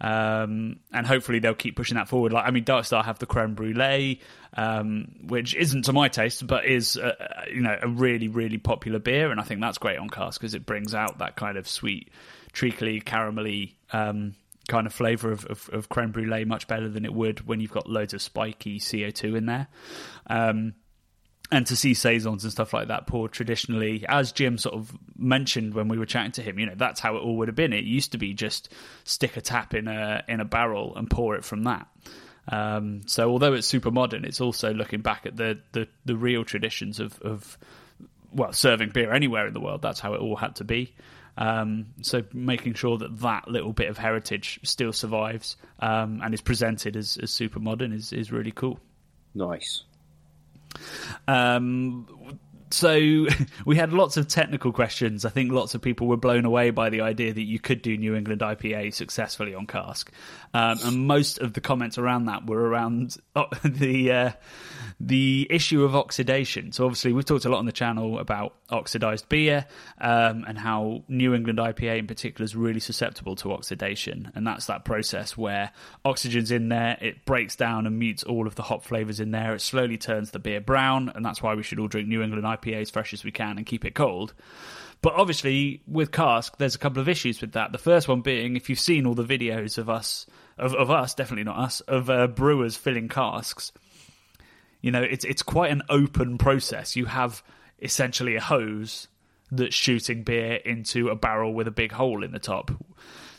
um, 0.00 0.80
and 0.92 1.06
hopefully 1.06 1.38
they'll 1.38 1.54
keep 1.54 1.76
pushing 1.76 1.96
that 1.96 2.08
forward. 2.08 2.32
Like 2.32 2.46
I 2.46 2.50
mean, 2.50 2.64
Dark 2.64 2.84
Star 2.84 3.02
have 3.02 3.18
the 3.18 3.26
creme 3.26 3.54
brulee, 3.54 4.20
um, 4.56 5.16
which 5.26 5.54
isn't 5.54 5.86
to 5.86 5.92
my 5.92 6.08
taste, 6.08 6.46
but 6.46 6.66
is 6.66 6.96
you 7.52 7.60
know 7.60 7.78
a 7.80 7.88
really 7.88 8.28
really 8.28 8.58
popular 8.58 8.98
beer, 8.98 9.30
and 9.30 9.40
I 9.40 9.44
think 9.44 9.60
that's 9.60 9.78
great 9.78 9.98
on 9.98 10.08
cask 10.08 10.40
because 10.40 10.54
it 10.54 10.66
brings 10.66 10.94
out 10.94 11.18
that 11.18 11.36
kind 11.36 11.56
of 11.56 11.68
sweet, 11.68 12.10
treacly, 12.52 13.00
caramelly 13.00 13.74
um, 13.92 14.34
kind 14.68 14.86
of 14.86 14.92
flavour 14.92 15.30
of, 15.30 15.44
of, 15.46 15.70
of 15.72 15.88
creme 15.88 16.10
brulee 16.10 16.44
much 16.44 16.66
better 16.66 16.88
than 16.88 17.04
it 17.04 17.14
would 17.14 17.46
when 17.46 17.60
you've 17.60 17.72
got 17.72 17.88
loads 17.88 18.14
of 18.14 18.22
spiky 18.22 18.80
CO 18.80 19.10
two 19.10 19.36
in 19.36 19.46
there. 19.46 19.68
And 21.52 21.64
to 21.68 21.76
see 21.76 21.94
saisons 21.94 22.42
and 22.42 22.52
stuff 22.52 22.72
like 22.72 22.88
that 22.88 23.06
poured 23.06 23.30
traditionally, 23.30 24.04
as 24.08 24.32
Jim 24.32 24.58
sort 24.58 24.74
of 24.74 24.92
mentioned 25.16 25.74
when 25.74 25.86
we 25.86 25.96
were 25.96 26.06
chatting 26.06 26.32
to 26.32 26.42
him, 26.42 26.58
you 26.58 26.66
know, 26.66 26.74
that's 26.74 26.98
how 26.98 27.16
it 27.16 27.20
all 27.20 27.36
would 27.36 27.48
have 27.48 27.54
been. 27.54 27.72
It 27.72 27.84
used 27.84 28.12
to 28.12 28.18
be 28.18 28.34
just 28.34 28.72
stick 29.04 29.36
a 29.36 29.40
tap 29.40 29.72
in 29.72 29.86
a 29.86 30.24
in 30.26 30.40
a 30.40 30.44
barrel 30.44 30.96
and 30.96 31.08
pour 31.08 31.36
it 31.36 31.44
from 31.44 31.64
that. 31.64 31.86
Um, 32.48 33.02
so 33.06 33.30
although 33.30 33.52
it's 33.52 33.66
super 33.66 33.90
modern, 33.90 34.24
it's 34.24 34.40
also 34.40 34.72
looking 34.72 35.02
back 35.02 35.24
at 35.26 35.36
the 35.36 35.60
the, 35.72 35.88
the 36.04 36.16
real 36.16 36.44
traditions 36.44 36.98
of, 36.98 37.20
of 37.22 37.56
well 38.32 38.52
serving 38.52 38.90
beer 38.90 39.12
anywhere 39.12 39.46
in 39.46 39.52
the 39.52 39.60
world. 39.60 39.82
That's 39.82 40.00
how 40.00 40.14
it 40.14 40.20
all 40.20 40.36
had 40.36 40.56
to 40.56 40.64
be. 40.64 40.94
Um, 41.38 41.86
so 42.00 42.24
making 42.32 42.74
sure 42.74 42.96
that 42.98 43.20
that 43.20 43.46
little 43.46 43.72
bit 43.72 43.88
of 43.88 43.98
heritage 43.98 44.58
still 44.62 44.92
survives 44.92 45.56
um, 45.80 46.22
and 46.24 46.32
is 46.32 46.40
presented 46.40 46.96
as, 46.96 47.18
as 47.18 47.30
super 47.30 47.60
modern 47.60 47.92
is 47.92 48.12
is 48.12 48.32
really 48.32 48.52
cool. 48.52 48.80
Nice. 49.34 49.84
Um, 51.28 52.06
so 52.70 53.26
we 53.64 53.76
had 53.76 53.92
lots 53.92 54.16
of 54.16 54.28
technical 54.28 54.72
questions. 54.72 55.24
I 55.24 55.30
think 55.30 55.52
lots 55.52 55.74
of 55.74 55.82
people 55.82 56.06
were 56.06 56.16
blown 56.16 56.44
away 56.44 56.70
by 56.70 56.90
the 56.90 57.00
idea 57.00 57.32
that 57.32 57.42
you 57.42 57.58
could 57.58 57.82
do 57.82 57.96
New 57.96 58.14
England 58.14 58.40
IPA 58.40 58.94
successfully 58.94 59.54
on 59.54 59.66
cask, 59.66 60.10
um, 60.54 60.78
and 60.84 61.06
most 61.06 61.38
of 61.38 61.52
the 61.52 61.60
comments 61.60 61.98
around 61.98 62.26
that 62.26 62.46
were 62.46 62.68
around 62.68 63.16
the 63.64 64.12
uh, 64.12 64.30
the 64.98 65.46
issue 65.50 65.84
of 65.84 65.94
oxidation. 65.94 66.72
So 66.72 66.84
obviously 66.84 67.12
we've 67.12 67.24
talked 67.24 67.44
a 67.44 67.48
lot 67.48 67.58
on 67.58 67.66
the 67.66 67.72
channel 67.72 68.18
about 68.18 68.54
oxidized 68.70 69.28
beer 69.28 69.66
um, 70.00 70.44
and 70.48 70.58
how 70.58 71.04
New 71.08 71.34
England 71.34 71.58
IPA 71.58 71.98
in 71.98 72.06
particular 72.06 72.44
is 72.44 72.56
really 72.56 72.80
susceptible 72.80 73.36
to 73.36 73.52
oxidation, 73.52 74.32
and 74.34 74.46
that's 74.46 74.66
that 74.66 74.84
process 74.84 75.36
where 75.36 75.70
oxygen's 76.04 76.50
in 76.50 76.68
there, 76.68 76.98
it 77.00 77.24
breaks 77.24 77.56
down 77.56 77.86
and 77.86 77.98
mutes 77.98 78.22
all 78.24 78.46
of 78.46 78.54
the 78.54 78.62
hop 78.62 78.84
flavors 78.84 79.20
in 79.20 79.30
there. 79.30 79.54
It 79.54 79.60
slowly 79.60 79.98
turns 79.98 80.32
the 80.32 80.38
beer 80.38 80.60
brown, 80.60 81.12
and 81.14 81.24
that's 81.24 81.42
why 81.42 81.54
we 81.54 81.62
should 81.62 81.78
all 81.78 81.88
drink 81.88 82.08
New 82.08 82.22
England 82.22 82.44
IPA 82.44 82.55
as 82.64 82.90
fresh 82.90 83.12
as 83.12 83.24
we 83.24 83.32
can 83.32 83.58
and 83.58 83.66
keep 83.66 83.84
it 83.84 83.94
cold. 83.94 84.34
But 85.02 85.14
obviously, 85.14 85.82
with 85.86 86.10
cask, 86.10 86.56
there's 86.56 86.74
a 86.74 86.78
couple 86.78 87.00
of 87.00 87.08
issues 87.08 87.40
with 87.40 87.52
that. 87.52 87.72
The 87.72 87.78
first 87.78 88.08
one 88.08 88.22
being, 88.22 88.56
if 88.56 88.70
you've 88.70 88.80
seen 88.80 89.06
all 89.06 89.14
the 89.14 89.24
videos 89.24 89.78
of 89.78 89.90
us, 89.90 90.26
of, 90.58 90.74
of 90.74 90.90
us, 90.90 91.14
definitely 91.14 91.44
not 91.44 91.58
us, 91.58 91.80
of 91.80 92.08
uh, 92.08 92.26
brewers 92.26 92.76
filling 92.76 93.08
casks, 93.08 93.72
you 94.80 94.90
know, 94.90 95.02
it's 95.02 95.24
it's 95.24 95.42
quite 95.42 95.70
an 95.70 95.82
open 95.88 96.38
process. 96.38 96.96
You 96.96 97.06
have 97.06 97.42
essentially 97.80 98.36
a 98.36 98.40
hose 98.40 99.08
that's 99.50 99.74
shooting 99.74 100.22
beer 100.22 100.54
into 100.54 101.08
a 101.08 101.16
barrel 101.16 101.54
with 101.54 101.68
a 101.68 101.72
big 101.72 101.92
hole 101.92 102.22
in 102.22 102.32
the 102.32 102.38
top. 102.38 102.70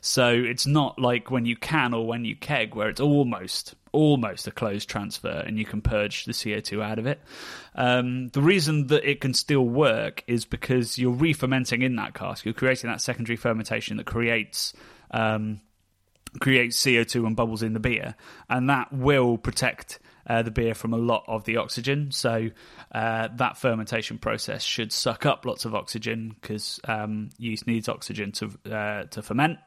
So 0.02 0.30
it's 0.30 0.66
not 0.66 1.00
like 1.00 1.32
when 1.32 1.46
you 1.46 1.56
can 1.56 1.94
or 1.94 2.06
when 2.06 2.24
you 2.24 2.36
keg, 2.36 2.76
where 2.76 2.90
it's 2.90 3.02
almost 3.02 3.76
almost 3.98 4.46
a 4.48 4.51
closed 4.51 4.88
transfer 4.88 5.44
and 5.46 5.58
you 5.58 5.66
can 5.66 5.82
purge 5.82 6.25
the 6.25 6.32
CO2 6.32 6.84
out 6.84 7.00
of 7.00 7.08
it. 7.08 7.20
Um, 7.74 8.30
the 8.30 8.42
reason 8.42 8.88
that 8.88 9.04
it 9.10 9.22
can 9.22 9.34
still 9.34 9.66
work 9.66 10.24
is 10.27 10.46
because 10.46 11.00
you're 11.00 11.12
re-fermenting 11.12 11.82
in 11.82 11.96
that 11.96 12.13
cask. 12.13 12.46
You're 12.46 12.54
creating 12.54 12.92
that 12.92 13.01
secondary 13.01 13.38
fermentation 13.38 13.98
that 13.98 14.06
creates 14.06 14.74
um, 15.10 15.62
creates 16.39 16.80
CO2 16.80 17.25
and 17.25 17.36
bubbles 17.36 17.63
in 17.63 17.74
the 17.74 17.80
beer, 17.80 18.13
and 18.50 18.70
that 18.70 18.94
will 18.94 19.38
protect 19.38 19.98
uh, 20.27 20.41
the 20.41 20.51
beer 20.51 20.74
from 20.74 20.93
a 20.93 20.98
lot 20.98 21.24
of 21.27 21.46
the 21.46 21.57
oxygen. 21.57 22.12
So 22.12 22.50
uh, 22.93 23.29
that 23.36 23.57
fermentation 23.57 24.17
process 24.17 24.63
should 24.63 24.91
suck 24.91 25.25
up 25.25 25.46
lots 25.46 25.65
of 25.65 25.74
oxygen 25.74 26.36
because 26.39 26.79
um, 26.88 27.29
yeast 27.38 27.65
needs 27.65 27.89
oxygen 27.89 28.31
to 28.34 28.51
uh, 28.72 29.03
to 29.05 29.22
ferment, 29.22 29.60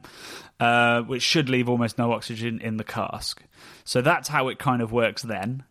uh, 0.59 1.01
which 1.01 1.23
should 1.23 1.49
leave 1.49 1.67
almost 1.67 1.97
no 1.97 2.11
oxygen 2.13 2.61
in 2.61 2.77
the 2.77 2.83
cask. 2.83 3.43
So 3.83 4.01
that's 4.01 4.27
how 4.27 4.49
it 4.49 4.59
kind 4.59 4.81
of 4.81 4.91
works 4.91 5.23
then. 5.23 5.63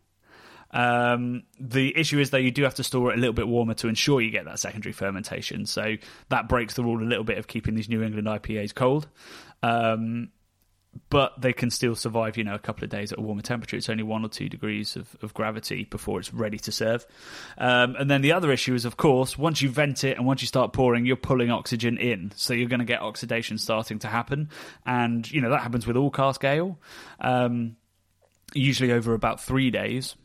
Um, 0.73 1.43
the 1.59 1.97
issue 1.97 2.21
is 2.21 2.31
though 2.31 2.39
you 2.39 2.53
do 2.53 2.63
have 2.63 2.77
to 2.77 2.85
store 2.85 3.11
it 3.11 3.19
a 3.19 3.21
little 3.21 3.33
bit 3.33 3.49
warmer 3.49 3.75
to 3.75 3.89
ensure 3.89 4.21
you 4.21 4.31
get 4.31 4.45
that 4.45 4.61
secondary 4.61 4.93
fermentation. 4.93 5.67
So 5.67 5.97
that 6.29 6.49
breaks 6.49 6.75
the 6.75 6.85
rule 6.85 7.03
a 7.03 7.07
little 7.07 7.25
bit 7.25 7.39
of 7.39 7.49
keeping 7.49 7.75
these 7.75 7.89
New 7.89 8.03
England 8.03 8.29
IPAs 8.29 8.75
cold. 8.75 9.09
Um, 9.63 10.29
but 11.09 11.41
they 11.41 11.53
can 11.53 11.71
still 11.71 11.95
survive, 11.95 12.37
you 12.37 12.45
know, 12.45 12.55
a 12.55 12.59
couple 12.59 12.85
of 12.85 12.91
days 12.91 13.13
at 13.13 13.19
a 13.19 13.23
warmer 13.23 13.43
temperature. 13.43 13.77
It's 13.77 13.89
only 13.89 14.03
one 14.03 14.25
or 14.25 14.29
two 14.29 14.49
degrees 14.49 14.97
of, 14.97 15.17
of 15.23 15.35
gravity 15.35 15.85
before 15.85 16.19
it's 16.19 16.33
ready 16.33 16.59
to 16.59 16.73
serve. 16.73 17.07
Um, 17.59 17.97
and 17.97 18.11
then 18.11 18.23
the 18.23 18.33
other 18.33 18.51
issue 18.51 18.75
is, 18.75 18.85
of 18.85 18.97
course, 18.97 19.39
once 19.39 19.63
you 19.63 19.71
vent 19.71 20.05
it 20.05 20.17
and 20.17 20.27
once 20.27 20.41
you 20.41 20.49
start 20.49 20.73
pouring, 20.73 21.07
you're 21.07 21.17
pulling 21.17 21.51
oxygen 21.51 21.99
in. 21.99 22.33
So 22.37 22.55
you're 22.55 22.69
going 22.69 22.81
to 22.81 22.87
get 22.87 23.03
oxidation 23.03 23.59
starting 23.59 23.99
to 24.01 24.09
happen. 24.09 24.51
And, 24.85 25.31
you 25.31 25.41
know, 25.41 25.51
that 25.51 25.63
happens 25.63 25.87
with 25.87 25.97
all 25.97 26.11
cask 26.11 26.45
ale, 26.45 26.79
um, 27.21 27.77
usually 28.53 28.93
over 28.93 29.15
about 29.15 29.41
three 29.41 29.71
days. 29.71 30.17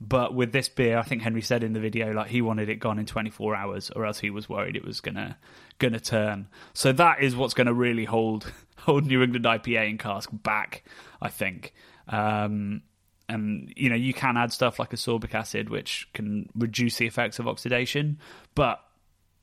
But 0.00 0.34
with 0.34 0.52
this 0.52 0.68
beer, 0.68 0.98
I 0.98 1.02
think 1.02 1.22
Henry 1.22 1.40
said 1.40 1.62
in 1.62 1.72
the 1.72 1.80
video, 1.80 2.12
like 2.12 2.28
he 2.28 2.42
wanted 2.42 2.68
it 2.68 2.76
gone 2.76 2.98
in 2.98 3.06
24 3.06 3.54
hours, 3.54 3.90
or 3.90 4.04
else 4.04 4.18
he 4.18 4.30
was 4.30 4.48
worried 4.48 4.76
it 4.76 4.84
was 4.84 5.00
gonna 5.00 5.36
gonna 5.78 6.00
turn. 6.00 6.48
So 6.72 6.92
that 6.92 7.22
is 7.22 7.36
what's 7.36 7.54
going 7.54 7.68
to 7.68 7.74
really 7.74 8.04
hold 8.04 8.50
hold 8.78 9.06
New 9.06 9.22
England 9.22 9.44
IPA 9.44 9.90
and 9.90 9.98
cask 9.98 10.28
back, 10.32 10.84
I 11.22 11.28
think. 11.28 11.72
Um, 12.08 12.82
and 13.28 13.72
you 13.76 13.88
know, 13.88 13.96
you 13.96 14.12
can 14.12 14.36
add 14.36 14.52
stuff 14.52 14.78
like 14.78 14.90
ascorbic 14.90 15.34
acid, 15.34 15.70
which 15.70 16.08
can 16.12 16.48
reduce 16.54 16.96
the 16.96 17.06
effects 17.06 17.38
of 17.38 17.48
oxidation, 17.48 18.18
but 18.54 18.80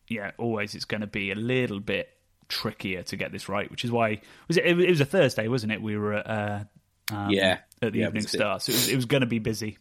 yeah, 0.07 0.31
always 0.37 0.75
it's 0.75 0.85
going 0.85 1.01
to 1.01 1.07
be 1.07 1.31
a 1.31 1.35
little 1.35 1.79
bit 1.79 2.09
trickier 2.49 3.01
to 3.03 3.15
get 3.15 3.31
this 3.31 3.49
right. 3.49 3.71
Which 3.71 3.83
is 3.83 3.91
why 3.91 4.21
was 4.47 4.57
it? 4.57 4.65
It 4.65 4.89
was 4.89 5.01
a 5.01 5.05
Thursday, 5.05 5.47
wasn't 5.47 5.71
it? 5.71 5.81
We 5.81 5.97
were 5.97 6.13
at 6.13 6.27
uh, 6.29 6.63
um, 7.11 7.31
yeah 7.31 7.59
at 7.81 7.93
the 7.93 7.99
yeah, 7.99 8.07
evening 8.07 8.27
star, 8.27 8.59
so 8.59 8.71
it 8.71 8.75
was, 8.75 8.89
it 8.89 8.95
was 8.95 9.05
going 9.05 9.21
to 9.21 9.27
be 9.27 9.39
busy. 9.39 9.77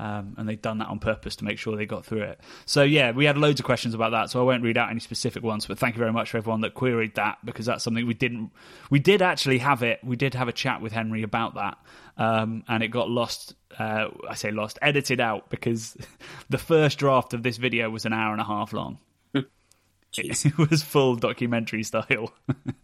Um, 0.00 0.34
and 0.38 0.48
they've 0.48 0.60
done 0.60 0.78
that 0.78 0.88
on 0.88 0.98
purpose 0.98 1.36
to 1.36 1.44
make 1.44 1.58
sure 1.58 1.76
they 1.76 1.84
got 1.84 2.06
through 2.06 2.22
it. 2.22 2.40
So 2.64 2.82
yeah, 2.82 3.10
we 3.10 3.26
had 3.26 3.36
loads 3.36 3.60
of 3.60 3.66
questions 3.66 3.92
about 3.92 4.12
that. 4.12 4.30
So 4.30 4.40
I 4.40 4.44
won't 4.44 4.62
read 4.62 4.78
out 4.78 4.88
any 4.88 4.98
specific 4.98 5.42
ones, 5.42 5.66
but 5.66 5.78
thank 5.78 5.94
you 5.94 5.98
very 5.98 6.12
much 6.12 6.30
for 6.30 6.38
everyone 6.38 6.62
that 6.62 6.72
queried 6.72 7.16
that 7.16 7.36
because 7.44 7.66
that's 7.66 7.84
something 7.84 8.06
we 8.06 8.14
didn't. 8.14 8.50
We 8.88 8.98
did 8.98 9.20
actually 9.20 9.58
have 9.58 9.82
it. 9.82 10.00
We 10.02 10.16
did 10.16 10.32
have 10.32 10.48
a 10.48 10.52
chat 10.52 10.80
with 10.80 10.92
Henry 10.92 11.22
about 11.22 11.56
that, 11.56 11.76
um, 12.16 12.64
and 12.66 12.82
it 12.82 12.88
got 12.88 13.10
lost. 13.10 13.54
Uh, 13.78 14.06
I 14.26 14.36
say 14.36 14.50
lost, 14.50 14.78
edited 14.80 15.20
out 15.20 15.50
because 15.50 15.98
the 16.48 16.56
first 16.56 16.98
draft 16.98 17.34
of 17.34 17.42
this 17.42 17.58
video 17.58 17.90
was 17.90 18.06
an 18.06 18.14
hour 18.14 18.32
and 18.32 18.40
a 18.40 18.44
half 18.44 18.72
long. 18.72 19.00
it 19.34 20.56
was 20.56 20.82
full 20.82 21.16
documentary 21.16 21.82
style. 21.82 22.32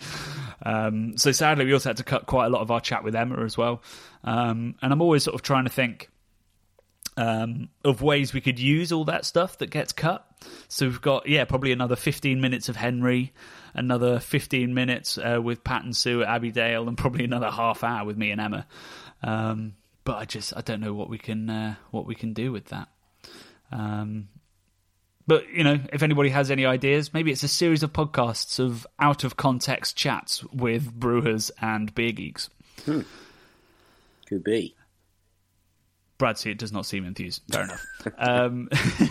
um, 0.67 1.17
so 1.17 1.33
sadly, 1.33 1.65
we 1.65 1.73
also 1.73 1.89
had 1.89 1.97
to 1.97 2.05
cut 2.05 2.27
quite 2.27 2.45
a 2.45 2.51
lot 2.51 2.61
of 2.61 2.71
our 2.71 2.81
chat 2.81 3.05
with 3.05 3.17
Emma 3.17 3.43
as 3.43 3.57
well. 3.57 3.83
Um, 4.23 4.75
and 4.83 4.93
I'm 4.93 5.01
always 5.01 5.23
sort 5.23 5.35
of 5.35 5.41
trying 5.41 5.65
to 5.65 5.71
think 5.71 6.11
um, 7.17 7.69
of 7.85 8.03
ways 8.03 8.33
we 8.33 8.41
could 8.41 8.59
use 8.59 8.93
all 8.93 9.05
that 9.07 9.25
stuff 9.25 9.59
that 9.59 9.71
gets 9.71 9.93
cut. 9.93 10.27
So 10.69 10.87
we've 10.87 11.01
got, 11.01 11.29
yeah, 11.29 11.45
probably 11.45 11.73
another 11.73 11.97
15 11.97 12.41
minutes 12.41 12.69
of 12.69 12.77
Henry, 12.77 13.33
another 13.75 14.21
15 14.21 14.75
minutes 14.75 15.19
uh, 15.19 15.41
with 15.43 15.65
Pat 15.65 15.85
and 15.85 15.97
Sue 15.97 16.23
at 16.23 16.29
Abbeydale, 16.29 16.87
and 16.87 16.97
probably 16.99 17.25
another 17.25 17.51
half 17.51 17.83
hour 17.83 18.05
with 18.05 18.17
me 18.17 18.31
and 18.31 18.41
Emma. 18.41 18.67
Um, 19.23 19.75
but 20.05 20.17
I 20.17 20.25
just, 20.25 20.57
I 20.57 20.61
don't 20.61 20.81
know 20.81 20.95
what 20.95 21.09
we 21.09 21.19
can, 21.19 21.49
uh, 21.49 21.75
what 21.91 22.07
we 22.07 22.15
can 22.15 22.33
do 22.33 22.53
with 22.53 22.67
that. 22.67 22.89
Um, 23.73 24.29
but 25.27 25.49
you 25.51 25.65
know, 25.65 25.81
if 25.93 26.03
anybody 26.03 26.29
has 26.29 26.51
any 26.51 26.67
ideas, 26.67 27.13
maybe 27.13 27.33
it's 27.33 27.43
a 27.43 27.49
series 27.49 27.83
of 27.83 27.93
podcasts 27.93 28.61
of 28.61 28.87
out 29.01 29.25
of 29.25 29.37
context 29.37 29.97
chats 29.97 30.45
with 30.45 30.93
brewers 30.93 31.51
and 31.61 31.93
beer 31.95 32.13
geeks. 32.13 32.49
Hmm. 32.85 33.01
Could 34.29 34.45
be. 34.45 34.75
Brad 36.19 36.45
it 36.47 36.59
does 36.59 36.73
not 36.73 36.87
seem 36.87 37.05
enthused. 37.05 37.43
Fair 37.51 37.65
enough. 37.65 37.87
um, 38.19 38.69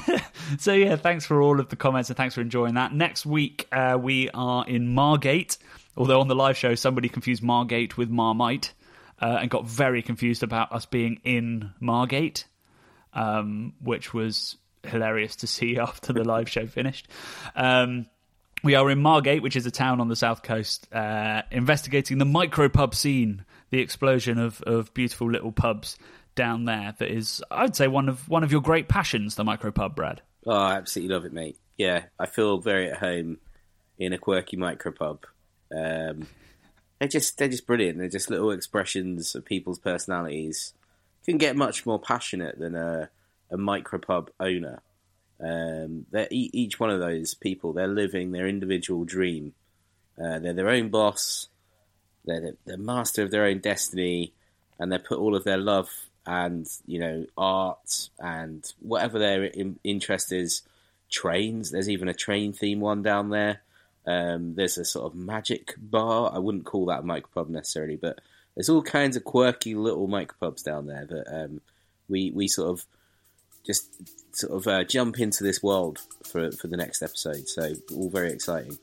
so 0.59 0.73
yeah, 0.73 0.95
thanks 0.95 1.25
for 1.25 1.41
all 1.41 1.59
of 1.59 1.69
the 1.69 1.75
comments 1.75 2.09
and 2.09 2.17
thanks 2.17 2.35
for 2.35 2.41
enjoying 2.41 2.75
that. 2.75 2.93
Next 2.93 3.25
week 3.25 3.67
uh, 3.71 3.97
we 4.01 4.29
are 4.31 4.65
in 4.67 4.93
Margate. 4.93 5.57
Although 5.97 6.19
on 6.19 6.27
the 6.27 6.35
live 6.35 6.57
show 6.57 6.75
somebody 6.75 7.07
confused 7.07 7.41
Margate 7.43 7.97
with 7.97 8.09
Marmite 8.09 8.73
uh, 9.21 9.37
and 9.39 9.49
got 9.49 9.67
very 9.67 10.01
confused 10.01 10.43
about 10.43 10.71
us 10.73 10.85
being 10.85 11.19
in 11.23 11.71
Margate, 11.79 12.45
um, 13.13 13.73
which 13.81 14.13
was 14.13 14.57
hilarious 14.83 15.37
to 15.37 15.47
see 15.47 15.77
after 15.79 16.11
the 16.11 16.23
live 16.23 16.49
show 16.49 16.67
finished. 16.67 17.07
Um, 17.55 18.07
we 18.63 18.73
are 18.73 18.89
in 18.89 18.99
Margate, 18.99 19.43
which 19.43 19.55
is 19.55 19.67
a 19.67 19.71
town 19.71 20.01
on 20.01 20.07
the 20.07 20.15
south 20.15 20.41
coast, 20.41 20.91
uh, 20.91 21.43
investigating 21.51 22.17
the 22.17 22.25
micro 22.25 22.67
pub 22.67 22.95
scene, 22.95 23.45
the 23.69 23.79
explosion 23.79 24.39
of, 24.39 24.61
of 24.63 24.93
beautiful 24.93 25.29
little 25.29 25.51
pubs 25.51 25.97
down 26.35 26.65
there 26.65 26.93
that 26.99 27.09
is, 27.09 27.43
I'd 27.49 27.75
say, 27.75 27.87
one 27.87 28.09
of 28.09 28.27
one 28.29 28.43
of 28.43 28.51
your 28.51 28.61
great 28.61 28.87
passions, 28.87 29.35
the 29.35 29.43
micropub, 29.43 29.95
Brad. 29.95 30.21
Oh, 30.45 30.51
I 30.51 30.75
absolutely 30.75 31.13
love 31.13 31.25
it, 31.25 31.33
mate. 31.33 31.57
Yeah, 31.77 32.03
I 32.19 32.25
feel 32.27 32.59
very 32.59 32.91
at 32.91 32.97
home 32.97 33.39
in 33.97 34.13
a 34.13 34.17
quirky 34.17 34.57
micropub. 34.57 35.23
Um, 35.75 36.27
they're 36.99 37.07
just 37.07 37.37
they're 37.37 37.47
just 37.47 37.67
brilliant. 37.67 37.97
They're 37.97 38.09
just 38.09 38.29
little 38.29 38.51
expressions 38.51 39.35
of 39.35 39.45
people's 39.45 39.79
personalities. 39.79 40.73
You 41.25 41.33
can 41.33 41.37
get 41.37 41.55
much 41.55 41.85
more 41.85 41.99
passionate 41.99 42.59
than 42.59 42.75
a 42.75 43.09
a 43.51 43.57
micropub 43.57 44.29
owner. 44.39 44.81
Um, 45.39 46.05
they're 46.11 46.27
each 46.31 46.79
one 46.79 46.89
of 46.89 46.99
those 46.99 47.33
people. 47.33 47.73
They're 47.73 47.87
living 47.87 48.31
their 48.31 48.47
individual 48.47 49.03
dream. 49.03 49.53
Uh, 50.17 50.39
they're 50.39 50.53
their 50.53 50.69
own 50.69 50.89
boss. 50.89 51.49
They're 52.23 52.41
the, 52.41 52.57
the 52.65 52.77
master 52.77 53.21
of 53.21 53.31
their 53.31 53.45
own 53.45 53.59
destiny, 53.59 54.33
and 54.79 54.91
they 54.91 54.97
put 54.97 55.19
all 55.19 55.35
of 55.35 55.43
their 55.43 55.57
love 55.57 55.89
and 56.25 56.67
you 56.85 56.99
know 56.99 57.25
art 57.37 58.09
and 58.19 58.73
whatever 58.79 59.19
their 59.19 59.43
in, 59.43 59.79
interest 59.83 60.31
is. 60.31 60.61
Trains. 61.07 61.69
There's 61.71 61.89
even 61.89 62.09
a 62.09 62.15
train 62.15 62.51
theme 62.51 62.79
one 62.79 63.03
down 63.03 63.29
there. 63.29 63.61
Um, 64.07 64.55
there's 64.55 64.77
a 64.77 64.83
sort 64.83 65.05
of 65.05 65.15
magic 65.15 65.75
bar. 65.77 66.31
I 66.33 66.39
wouldn't 66.39 66.65
call 66.65 66.87
that 66.87 67.01
a 67.01 67.03
micropub 67.03 67.47
necessarily, 67.47 67.95
but 67.95 68.19
there's 68.55 68.69
all 68.69 68.81
kinds 68.81 69.15
of 69.15 69.23
quirky 69.23 69.75
little 69.75 70.07
micropubs 70.07 70.63
down 70.63 70.87
there 70.87 71.05
that 71.05 71.43
um, 71.43 71.61
we 72.09 72.31
we 72.31 72.47
sort 72.47 72.69
of 72.69 72.85
just 73.65 73.89
sort 74.35 74.53
of 74.53 74.67
uh, 74.67 74.83
jump 74.83 75.19
into 75.19 75.43
this 75.43 75.61
world 75.61 75.99
for 76.23 76.51
for 76.51 76.67
the 76.67 76.77
next 76.77 77.01
episode. 77.01 77.47
So 77.47 77.73
all 77.93 78.09
very 78.09 78.31
exciting. 78.31 78.77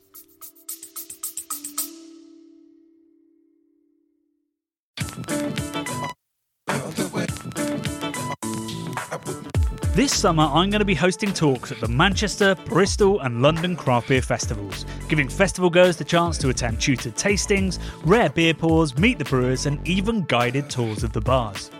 This 9.95 10.19
summer, 10.19 10.45
I'm 10.45 10.71
going 10.71 10.79
to 10.79 10.87
be 10.87 10.95
hosting 10.95 11.35
talks 11.35 11.71
at 11.71 11.79
the 11.79 11.87
Manchester, 11.87 12.55
Bristol, 12.65 13.21
and 13.21 13.43
London 13.43 13.77
craft 13.77 14.09
beer 14.09 14.23
festivals, 14.23 14.87
giving 15.07 15.29
festival 15.29 15.69
goers 15.69 15.99
the 15.99 16.05
chance 16.05 16.39
to 16.39 16.49
attend 16.49 16.81
tutored 16.81 17.15
tastings, 17.15 17.79
rare 18.07 18.31
beer 18.31 18.55
pours, 18.55 18.97
meet 18.97 19.19
the 19.19 19.27
brewers, 19.27 19.67
and 19.67 19.87
even 19.87 20.23
guided 20.23 20.71
tours 20.71 21.05
of 21.05 21.13
the 21.13 21.21
bars. 21.21 21.71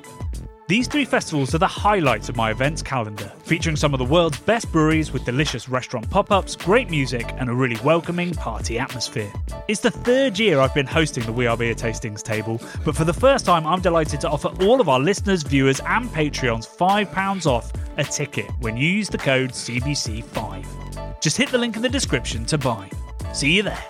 These 0.69 0.89
three 0.89 1.07
festivals 1.07 1.55
are 1.55 1.59
the 1.59 1.67
highlights 1.67 2.29
of 2.29 2.37
my 2.37 2.51
events 2.51 2.83
calendar, 2.83 3.33
featuring 3.45 3.77
some 3.77 3.95
of 3.95 3.99
the 3.99 4.05
world's 4.05 4.39
best 4.41 4.71
breweries 4.71 5.11
with 5.11 5.25
delicious 5.25 5.67
restaurant 5.67 6.11
pop 6.11 6.31
ups, 6.31 6.55
great 6.55 6.91
music, 6.91 7.25
and 7.39 7.49
a 7.49 7.55
really 7.55 7.79
welcoming 7.83 8.35
party 8.35 8.79
atmosphere. 8.79 9.33
It's 9.69 9.81
the 9.81 9.91
third 9.91 10.39
year 10.39 10.61
I've 10.61 10.75
been 10.75 10.87
hosting 10.87 11.25
the 11.25 11.33
We 11.33 11.47
Are 11.47 11.57
Beer 11.57 11.75
Tastings 11.75 12.23
table, 12.23 12.61
but 12.85 12.95
for 12.95 13.05
the 13.05 13.15
first 13.15 13.47
time, 13.47 13.67
I'm 13.67 13.81
delighted 13.81 14.21
to 14.21 14.29
offer 14.29 14.49
all 14.61 14.83
of 14.83 14.91
our 14.91 15.01
listeners, 15.01 15.43
viewers, 15.43 15.81
and 15.81 16.11
Patreons 16.11 16.69
£5 16.69 17.47
off 17.47 17.73
a 17.97 18.05
ticket 18.05 18.51
when 18.61 18.77
you 18.77 18.89
use 18.89 19.09
the 19.09 19.19
code 19.19 19.51
CBC5. 19.51 21.21
Just 21.21 21.37
hit 21.37 21.51
the 21.51 21.59
link 21.59 21.77
in 21.77 21.83
the 21.83 21.89
description 21.89 22.45
to 22.47 22.59
buy. 22.59 22.91
See 23.33 23.53
you 23.53 23.63
there. 23.63 23.85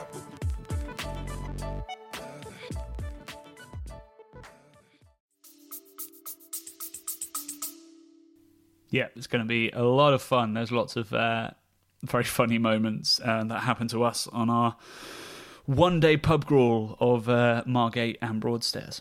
yeah, 8.92 9.09
it's 9.16 9.26
going 9.26 9.42
to 9.42 9.49
be 9.49 9.71
a 9.71 9.82
lot 9.82 10.12
of 10.12 10.23
fun. 10.23 10.52
There's 10.52 10.71
lots 10.71 10.97
of 10.97 11.12
uh, 11.14 11.50
very 12.02 12.25
funny 12.25 12.59
moments 12.59 13.21
uh, 13.25 13.42
that 13.44 13.61
happened 13.61 13.90
to 13.90 14.04
us 14.04 14.28
on 14.28 14.50
our 14.50 14.76
one 15.64 15.99
day 15.99 16.18
pub 16.18 16.47
crawl 16.47 16.97
of 17.00 17.28
uh, 17.28 17.62
Margate 17.66 18.18
and 18.21 18.38
Broadstairs. 18.38 19.00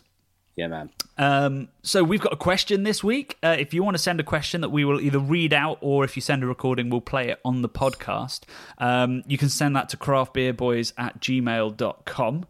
Yeah, 0.54 0.66
man. 0.66 0.90
Um, 1.16 1.68
so 1.82 2.04
we've 2.04 2.20
got 2.20 2.32
a 2.32 2.36
question 2.36 2.82
this 2.82 3.02
week. 3.02 3.38
Uh, 3.42 3.56
if 3.58 3.72
you 3.72 3.82
want 3.82 3.96
to 3.96 4.02
send 4.02 4.20
a 4.20 4.24
question 4.24 4.60
that 4.60 4.68
we 4.68 4.84
will 4.84 5.00
either 5.00 5.18
read 5.18 5.54
out 5.54 5.78
or 5.80 6.04
if 6.04 6.14
you 6.14 6.20
send 6.20 6.44
a 6.44 6.46
recording, 6.46 6.90
we'll 6.90 7.00
play 7.00 7.28
it 7.30 7.40
on 7.42 7.62
the 7.62 7.68
podcast. 7.70 8.42
Um, 8.76 9.22
you 9.26 9.38
can 9.38 9.48
send 9.48 9.74
that 9.76 9.88
to 9.90 9.96
craftbeerboys 9.96 10.92
at 10.98 11.20
gmail.com. 11.20 12.46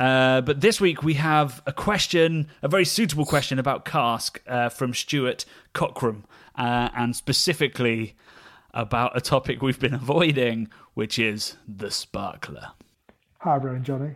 Uh, 0.00 0.40
but 0.40 0.60
this 0.62 0.80
week 0.80 1.02
we 1.02 1.14
have 1.14 1.62
a 1.66 1.72
question, 1.72 2.48
a 2.62 2.68
very 2.68 2.86
suitable 2.86 3.26
question 3.26 3.58
about 3.58 3.84
cask 3.84 4.40
uh, 4.46 4.70
from 4.70 4.94
Stuart 4.94 5.44
Cockram, 5.74 6.24
uh, 6.56 6.88
and 6.96 7.14
specifically 7.14 8.16
about 8.72 9.14
a 9.14 9.20
topic 9.20 9.60
we've 9.60 9.80
been 9.80 9.94
avoiding, 10.02 10.68
which 10.94 11.18
is 11.18 11.56
the 11.68 11.90
sparkler. 11.90 12.68
Hi, 13.40 13.58
Brian 13.58 13.84
Johnny. 13.84 14.14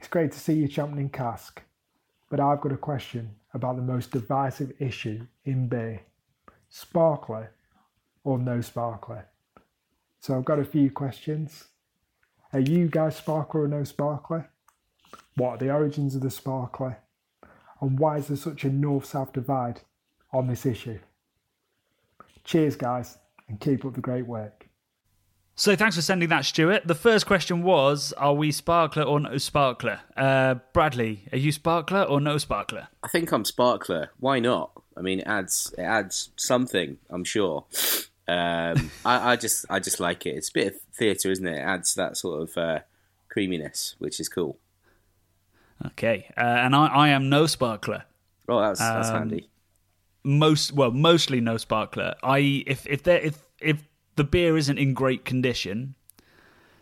It's 0.00 0.08
great 0.08 0.32
to 0.32 0.38
see 0.38 0.54
you 0.54 0.66
championing 0.66 1.10
cask. 1.10 1.62
But 2.30 2.40
I've 2.40 2.60
got 2.60 2.72
a 2.72 2.76
question 2.76 3.36
about 3.54 3.76
the 3.76 3.82
most 3.82 4.10
divisive 4.10 4.72
issue 4.78 5.26
in 5.44 5.68
beer 5.68 6.02
sparkler 6.68 7.52
or 8.24 8.38
no 8.38 8.60
sparkler. 8.60 9.26
So 10.20 10.36
I've 10.36 10.44
got 10.44 10.58
a 10.58 10.64
few 10.64 10.90
questions. 10.90 11.64
Are 12.52 12.60
you 12.60 12.88
guys 12.88 13.16
sparkler 13.16 13.62
or 13.62 13.68
no 13.68 13.84
sparkler? 13.84 14.50
What 15.36 15.54
are 15.54 15.58
the 15.58 15.72
origins 15.72 16.14
of 16.14 16.22
the 16.22 16.30
sparkler? 16.30 16.98
And 17.80 17.98
why 17.98 18.18
is 18.18 18.28
there 18.28 18.36
such 18.36 18.64
a 18.64 18.70
north 18.70 19.06
south 19.06 19.32
divide 19.32 19.80
on 20.32 20.48
this 20.48 20.66
issue? 20.66 20.98
Cheers, 22.44 22.76
guys, 22.76 23.18
and 23.48 23.60
keep 23.60 23.84
up 23.84 23.94
the 23.94 24.00
great 24.00 24.26
work. 24.26 24.67
So 25.58 25.74
thanks 25.74 25.96
for 25.96 26.02
sending 26.02 26.28
that, 26.28 26.44
Stuart. 26.44 26.86
The 26.86 26.94
first 26.94 27.26
question 27.26 27.64
was: 27.64 28.12
Are 28.12 28.32
we 28.32 28.52
sparkler 28.52 29.02
or 29.02 29.18
no 29.18 29.38
sparkler? 29.38 29.98
Uh, 30.16 30.54
Bradley, 30.72 31.24
are 31.32 31.38
you 31.38 31.50
sparkler 31.50 32.04
or 32.04 32.20
no 32.20 32.38
sparkler? 32.38 32.86
I 33.02 33.08
think 33.08 33.32
I'm 33.32 33.44
sparkler. 33.44 34.12
Why 34.20 34.38
not? 34.38 34.70
I 34.96 35.00
mean, 35.00 35.18
it 35.18 35.26
adds 35.26 35.74
it 35.76 35.82
adds 35.82 36.30
something. 36.36 36.98
I'm 37.10 37.24
sure. 37.24 37.64
Um, 38.28 38.92
I, 39.04 39.32
I, 39.32 39.36
just 39.36 39.66
I 39.68 39.80
just 39.80 39.98
like 39.98 40.26
it. 40.26 40.36
It's 40.36 40.48
a 40.48 40.52
bit 40.52 40.66
of 40.74 40.80
theatre, 40.96 41.32
isn't 41.32 41.46
it? 41.46 41.58
It 41.58 41.62
adds 41.62 41.92
that 41.96 42.16
sort 42.16 42.40
of 42.40 42.56
uh, 42.56 42.78
creaminess, 43.28 43.96
which 43.98 44.20
is 44.20 44.28
cool. 44.28 44.60
Okay, 45.84 46.30
uh, 46.36 46.40
and 46.40 46.76
I, 46.76 46.86
I 46.86 47.08
am 47.08 47.28
no 47.28 47.46
sparkler. 47.46 48.04
Oh, 48.48 48.60
that's 48.60 48.78
that's 48.78 49.08
um, 49.08 49.16
handy. 49.16 49.48
Most 50.22 50.70
well, 50.70 50.92
mostly 50.92 51.40
no 51.40 51.56
sparkler. 51.56 52.14
I 52.22 52.62
if 52.64 52.86
if 52.86 53.02
there 53.02 53.18
if 53.18 53.42
if 53.60 53.87
the 54.18 54.24
beer 54.24 54.56
isn't 54.56 54.78
in 54.78 54.94
great 54.94 55.24
condition, 55.24 55.94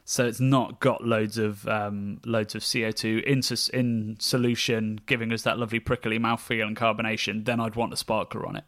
so 0.07 0.25
it's 0.27 0.41
not 0.41 0.81
got 0.81 1.05
loads 1.05 1.37
of 1.37 1.69
um, 1.69 2.19
loads 2.25 2.55
of 2.55 2.65
CO 2.65 2.91
two 2.91 3.23
in 3.27 3.43
in 3.75 4.17
solution, 4.19 5.01
giving 5.05 5.33
us 5.33 5.43
that 5.43 5.59
lovely 5.59 5.79
prickly 5.79 6.19
mouthfeel 6.19 6.67
and 6.67 6.77
carbonation. 6.77 7.45
Then 7.45 7.61
I'd 7.61 7.77
want 7.77 7.93
a 7.93 7.97
sparkler 7.97 8.47
on 8.47 8.57
it. 8.57 8.65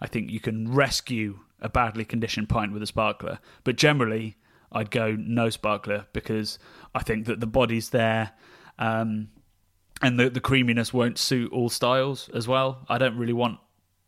I 0.00 0.06
think 0.06 0.30
you 0.30 0.40
can 0.40 0.72
rescue 0.72 1.40
a 1.60 1.68
badly 1.68 2.06
conditioned 2.06 2.48
pint 2.48 2.72
with 2.72 2.82
a 2.82 2.86
sparkler, 2.86 3.38
but 3.62 3.76
generally 3.76 4.36
I'd 4.72 4.90
go 4.90 5.14
no 5.14 5.50
sparkler 5.50 6.06
because 6.14 6.58
I 6.94 7.02
think 7.02 7.26
that 7.26 7.40
the 7.40 7.46
body's 7.46 7.90
there. 7.90 8.32
Um, 8.78 9.28
and 10.00 10.18
the, 10.18 10.30
the 10.30 10.40
creaminess 10.40 10.92
won't 10.92 11.18
suit 11.18 11.52
all 11.52 11.68
styles 11.68 12.28
as 12.34 12.48
well. 12.48 12.84
I 12.88 12.98
don't 12.98 13.16
really 13.16 13.34
want 13.34 13.60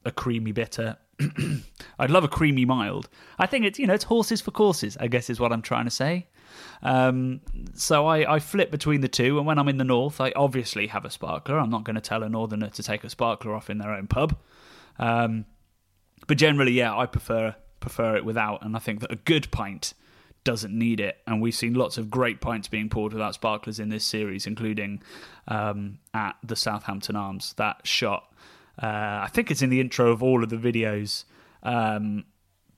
a 0.05 0.11
creamy 0.11 0.51
bitter 0.53 0.97
I'd 1.99 2.11
love 2.11 2.25
a 2.25 2.29
creamy 2.29 2.65
mild. 2.65 3.09
I 3.39 3.47
think 3.47 3.65
it's 3.65 3.79
you 3.79 3.87
know 3.87 3.95
it's 3.95 4.05
horses 4.05 4.41
for 4.41 4.51
courses. 4.51 4.97
I 4.99 5.09
guess 5.09 5.31
is 5.31 5.41
what 5.41 5.53
I'm 5.53 5.63
trying 5.63 5.85
to 5.85 5.91
say. 5.91 6.27
Um, 6.83 7.41
so 7.75 8.07
I, 8.07 8.35
I 8.35 8.39
flip 8.39 8.71
between 8.71 9.01
the 9.01 9.09
two, 9.09 9.39
and 9.39 9.47
when 9.47 9.59
I'm 9.59 9.69
in 9.69 9.79
the 9.79 9.85
north, 9.85 10.21
I 10.21 10.33
obviously 10.37 10.87
have 10.89 11.05
a 11.05 11.11
sparkler. 11.11 11.59
I'm 11.59 11.71
not 11.71 11.85
going 11.85 11.97
to 11.97 12.01
tell 12.01 12.23
a 12.23 12.29
northerner 12.29 12.69
to 12.71 12.83
take 12.83 13.05
a 13.05 13.11
sparkler 13.11 13.55
off 13.55 13.71
in 13.71 13.79
their 13.79 13.93
own 13.93 14.07
pub. 14.07 14.39
Um, 14.99 15.47
but 16.27 16.39
generally, 16.39 16.73
yeah, 16.73 16.97
I 16.97 17.07
prefer 17.07 17.55
prefer 17.81 18.17
it 18.17 18.25
without, 18.25 18.65
and 18.65 18.77
I 18.77 18.79
think 18.79 19.01
that 19.01 19.13
a 19.13 19.17
good 19.17 19.51
pint 19.51 19.95
doesn't 20.45 20.77
need 20.77 21.01
it. 21.01 21.19
And 21.27 21.41
we've 21.41 21.55
seen 21.55 21.75
lots 21.75 21.99
of 21.99 22.11
great 22.11 22.41
pints 22.41 22.69
being 22.69 22.89
poured 22.89 23.13
without 23.13 23.35
sparklers 23.35 23.81
in 23.81 23.89
this 23.89 24.05
series, 24.05 24.47
including 24.47 25.03
um, 25.49 25.99
at 26.13 26.37
the 26.45 26.57
Southampton 26.57 27.17
Arms. 27.17 27.55
That 27.57 27.87
shot 27.87 28.33
uh, 28.83 28.87
I 29.23 29.29
think 29.33 29.51
it's 29.51 29.63
in 29.63 29.71
the 29.71 29.81
intro 29.81 30.11
of 30.11 30.23
all 30.23 30.43
of 30.43 30.51
the 30.51 30.57
videos 30.57 31.25
um, 31.63 32.25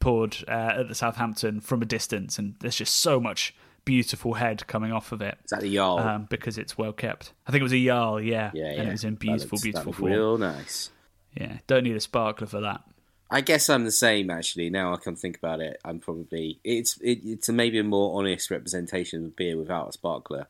poured 0.01 0.37
uh, 0.49 0.75
at 0.79 0.89
the 0.89 0.95
Southampton 0.95 1.61
from 1.61 1.83
a 1.83 1.87
distance, 1.87 2.39
and 2.39 2.55
there's 2.61 2.77
just 2.77 2.97
so 2.97 3.21
much 3.21 3.55
beautiful 3.85 4.35
head 4.35 4.67
coming 4.67 4.93
off 4.93 5.13
of 5.13 5.23
it. 5.23 5.39
Is 5.45 5.51
that 5.51 5.63
a 5.63 5.73
Jarl? 5.73 5.99
Um, 5.99 6.27
because 6.29 6.59
it's 6.59 6.77
well 6.77 6.93
kept. 6.93 7.33
I 7.47 7.51
think 7.51 7.61
it 7.61 7.65
was 7.65 7.73
a 7.73 7.85
Jarl, 7.85 8.21
yeah. 8.21 8.51
Yeah, 8.53 8.65
yeah. 8.65 8.81
And 8.81 8.89
it 8.89 8.93
was 8.93 9.05
in 9.05 9.15
beautiful, 9.15 9.57
looks, 9.57 9.63
beautiful 9.63 9.93
form. 9.93 10.13
Real 10.13 10.39
nice. 10.39 10.91
Yeah, 11.35 11.59
don't 11.67 11.85
need 11.85 11.97
a 11.97 12.01
sparkler 12.01 12.47
for 12.47 12.61
that. 12.61 12.83
I 13.31 13.41
guess 13.41 13.69
I'm 13.69 13.85
the 13.85 13.91
same 13.91 14.31
actually. 14.31 14.71
Now 14.71 14.93
I 14.93 14.99
can 14.99 15.17
think 15.17 15.37
about 15.37 15.61
it, 15.61 15.81
I'm 15.85 15.99
probably 15.99 16.61
it's 16.63 16.97
it, 17.01 17.21
it's 17.25 17.49
a 17.49 17.53
maybe 17.53 17.79
a 17.79 17.85
more 17.85 18.19
honest 18.19 18.51
representation 18.51 19.25
of 19.25 19.37
beer 19.37 19.57
without 19.57 19.89
a 19.89 19.93
sparkler. 19.93 20.47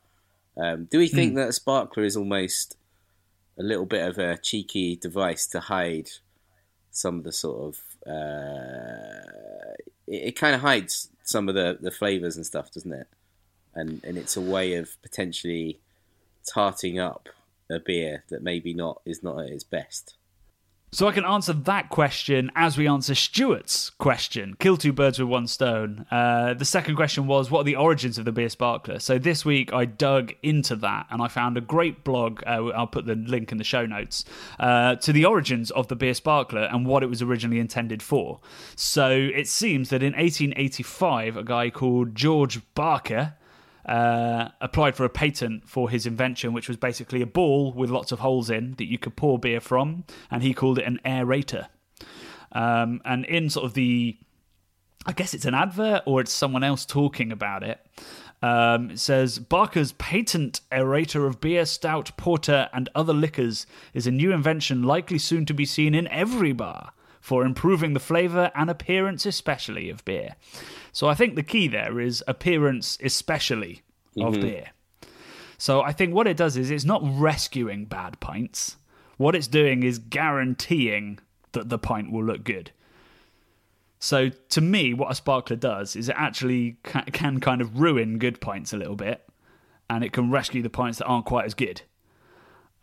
Um, 0.56 0.84
do 0.90 0.98
we 0.98 1.08
think 1.08 1.32
mm. 1.32 1.36
that 1.36 1.48
a 1.48 1.52
sparkler 1.52 2.04
is 2.04 2.16
almost 2.16 2.76
a 3.58 3.62
little 3.62 3.86
bit 3.86 4.06
of 4.06 4.18
a 4.18 4.36
cheeky 4.38 4.96
device 4.96 5.46
to 5.46 5.60
hide 5.60 6.10
some 6.90 7.18
of 7.18 7.24
the 7.24 7.32
sort 7.32 7.74
of 7.74 8.10
uh, 8.10 9.72
it, 10.06 10.28
it 10.28 10.32
kind 10.32 10.54
of 10.54 10.60
hides 10.60 11.08
some 11.24 11.48
of 11.48 11.54
the, 11.54 11.78
the 11.80 11.90
flavors 11.90 12.36
and 12.36 12.46
stuff, 12.46 12.70
doesn't 12.72 12.92
it? 12.92 13.08
And 13.74 14.02
and 14.04 14.16
it's 14.16 14.36
a 14.36 14.40
way 14.40 14.74
of 14.74 15.00
potentially 15.02 15.80
tarting 16.46 16.98
up 16.98 17.28
a 17.70 17.80
beer 17.80 18.24
that 18.28 18.42
maybe 18.42 18.72
not 18.72 19.02
is 19.04 19.22
not 19.22 19.40
at 19.40 19.50
its 19.50 19.64
best. 19.64 20.14
So 20.92 21.08
I 21.08 21.12
can 21.12 21.24
answer 21.24 21.52
that 21.52 21.90
question 21.90 22.50
as 22.54 22.78
we 22.78 22.86
answer 22.86 23.14
Stuart's 23.14 23.90
question. 23.90 24.56
Kill 24.60 24.76
two 24.76 24.92
birds 24.92 25.18
with 25.18 25.28
one 25.28 25.48
stone. 25.48 26.06
Uh, 26.10 26.54
the 26.54 26.64
second 26.64 26.94
question 26.94 27.26
was, 27.26 27.50
what 27.50 27.60
are 27.60 27.64
the 27.64 27.76
origins 27.76 28.18
of 28.18 28.24
the 28.24 28.32
beer 28.32 28.48
sparkler? 28.48 29.00
So 29.00 29.18
this 29.18 29.44
week 29.44 29.72
I 29.72 29.84
dug 29.84 30.32
into 30.42 30.76
that 30.76 31.06
and 31.10 31.20
I 31.20 31.28
found 31.28 31.56
a 31.56 31.60
great 31.60 32.04
blog. 32.04 32.42
Uh, 32.46 32.68
I'll 32.68 32.86
put 32.86 33.04
the 33.04 33.16
link 33.16 33.50
in 33.50 33.58
the 33.58 33.64
show 33.64 33.84
notes 33.84 34.24
uh, 34.60 34.94
to 34.96 35.12
the 35.12 35.24
origins 35.24 35.72
of 35.72 35.88
the 35.88 35.96
beer 35.96 36.14
sparkler 36.14 36.62
and 36.62 36.86
what 36.86 37.02
it 37.02 37.06
was 37.06 37.20
originally 37.20 37.58
intended 37.58 38.00
for. 38.00 38.40
So 38.76 39.10
it 39.10 39.48
seems 39.48 39.90
that 39.90 40.04
in 40.04 40.12
1885, 40.12 41.36
a 41.36 41.42
guy 41.42 41.68
called 41.68 42.14
George 42.14 42.60
Barker 42.74 43.34
uh, 43.86 44.48
applied 44.60 44.96
for 44.96 45.04
a 45.04 45.08
patent 45.08 45.68
for 45.68 45.88
his 45.88 46.06
invention, 46.06 46.52
which 46.52 46.68
was 46.68 46.76
basically 46.76 47.22
a 47.22 47.26
ball 47.26 47.72
with 47.72 47.90
lots 47.90 48.12
of 48.12 48.18
holes 48.18 48.50
in 48.50 48.74
that 48.74 48.86
you 48.86 48.98
could 48.98 49.16
pour 49.16 49.38
beer 49.38 49.60
from, 49.60 50.04
and 50.30 50.42
he 50.42 50.52
called 50.52 50.78
it 50.78 50.84
an 50.84 51.00
aerator. 51.04 51.68
Um, 52.52 53.00
and 53.04 53.24
in 53.26 53.48
sort 53.48 53.66
of 53.66 53.74
the, 53.74 54.16
I 55.06 55.12
guess 55.12 55.34
it's 55.34 55.44
an 55.44 55.54
advert 55.54 56.02
or 56.06 56.20
it's 56.20 56.32
someone 56.32 56.64
else 56.64 56.84
talking 56.84 57.30
about 57.30 57.62
it. 57.62 57.80
Um, 58.42 58.90
it 58.90 58.98
says 58.98 59.38
Barker's 59.38 59.92
patent 59.92 60.60
aerator 60.70 61.26
of 61.26 61.40
beer, 61.40 61.64
stout, 61.64 62.10
porter, 62.16 62.68
and 62.72 62.88
other 62.94 63.14
liquors 63.14 63.66
is 63.94 64.06
a 64.06 64.10
new 64.10 64.32
invention 64.32 64.82
likely 64.82 65.18
soon 65.18 65.46
to 65.46 65.54
be 65.54 65.64
seen 65.64 65.94
in 65.94 66.06
every 66.08 66.52
bar 66.52 66.92
for 67.26 67.44
improving 67.44 67.92
the 67.92 67.98
flavour 67.98 68.52
and 68.54 68.70
appearance, 68.70 69.26
especially 69.26 69.90
of 69.90 70.04
beer. 70.04 70.36
So 70.92 71.08
I 71.08 71.14
think 71.14 71.34
the 71.34 71.42
key 71.42 71.66
there 71.66 71.98
is 71.98 72.22
appearance, 72.28 72.96
especially 73.02 73.82
of 74.16 74.34
beer. 74.40 74.68
So 75.58 75.82
I 75.82 75.90
think 75.90 76.14
what 76.14 76.28
it 76.28 76.36
does 76.36 76.56
is 76.56 76.70
it's 76.70 76.84
not 76.84 77.02
rescuing 77.04 77.86
bad 77.86 78.20
pints. 78.20 78.76
What 79.16 79.34
it's 79.34 79.48
doing 79.48 79.82
is 79.82 79.98
guaranteeing 79.98 81.18
that 81.50 81.68
the 81.68 81.80
pint 81.80 82.12
will 82.12 82.22
look 82.22 82.44
good. 82.44 82.70
So 83.98 84.28
to 84.28 84.60
me, 84.60 84.94
what 84.94 85.10
a 85.10 85.16
sparkler 85.16 85.56
does 85.56 85.96
is 85.96 86.08
it 86.08 86.14
actually 86.16 86.76
can 86.84 87.40
kind 87.40 87.60
of 87.60 87.80
ruin 87.80 88.20
good 88.20 88.40
pints 88.40 88.72
a 88.72 88.76
little 88.76 88.94
bit, 88.94 89.28
and 89.90 90.04
it 90.04 90.12
can 90.12 90.30
rescue 90.30 90.62
the 90.62 90.70
pints 90.70 90.98
that 90.98 91.06
aren't 91.06 91.26
quite 91.26 91.46
as 91.46 91.54
good. 91.54 91.82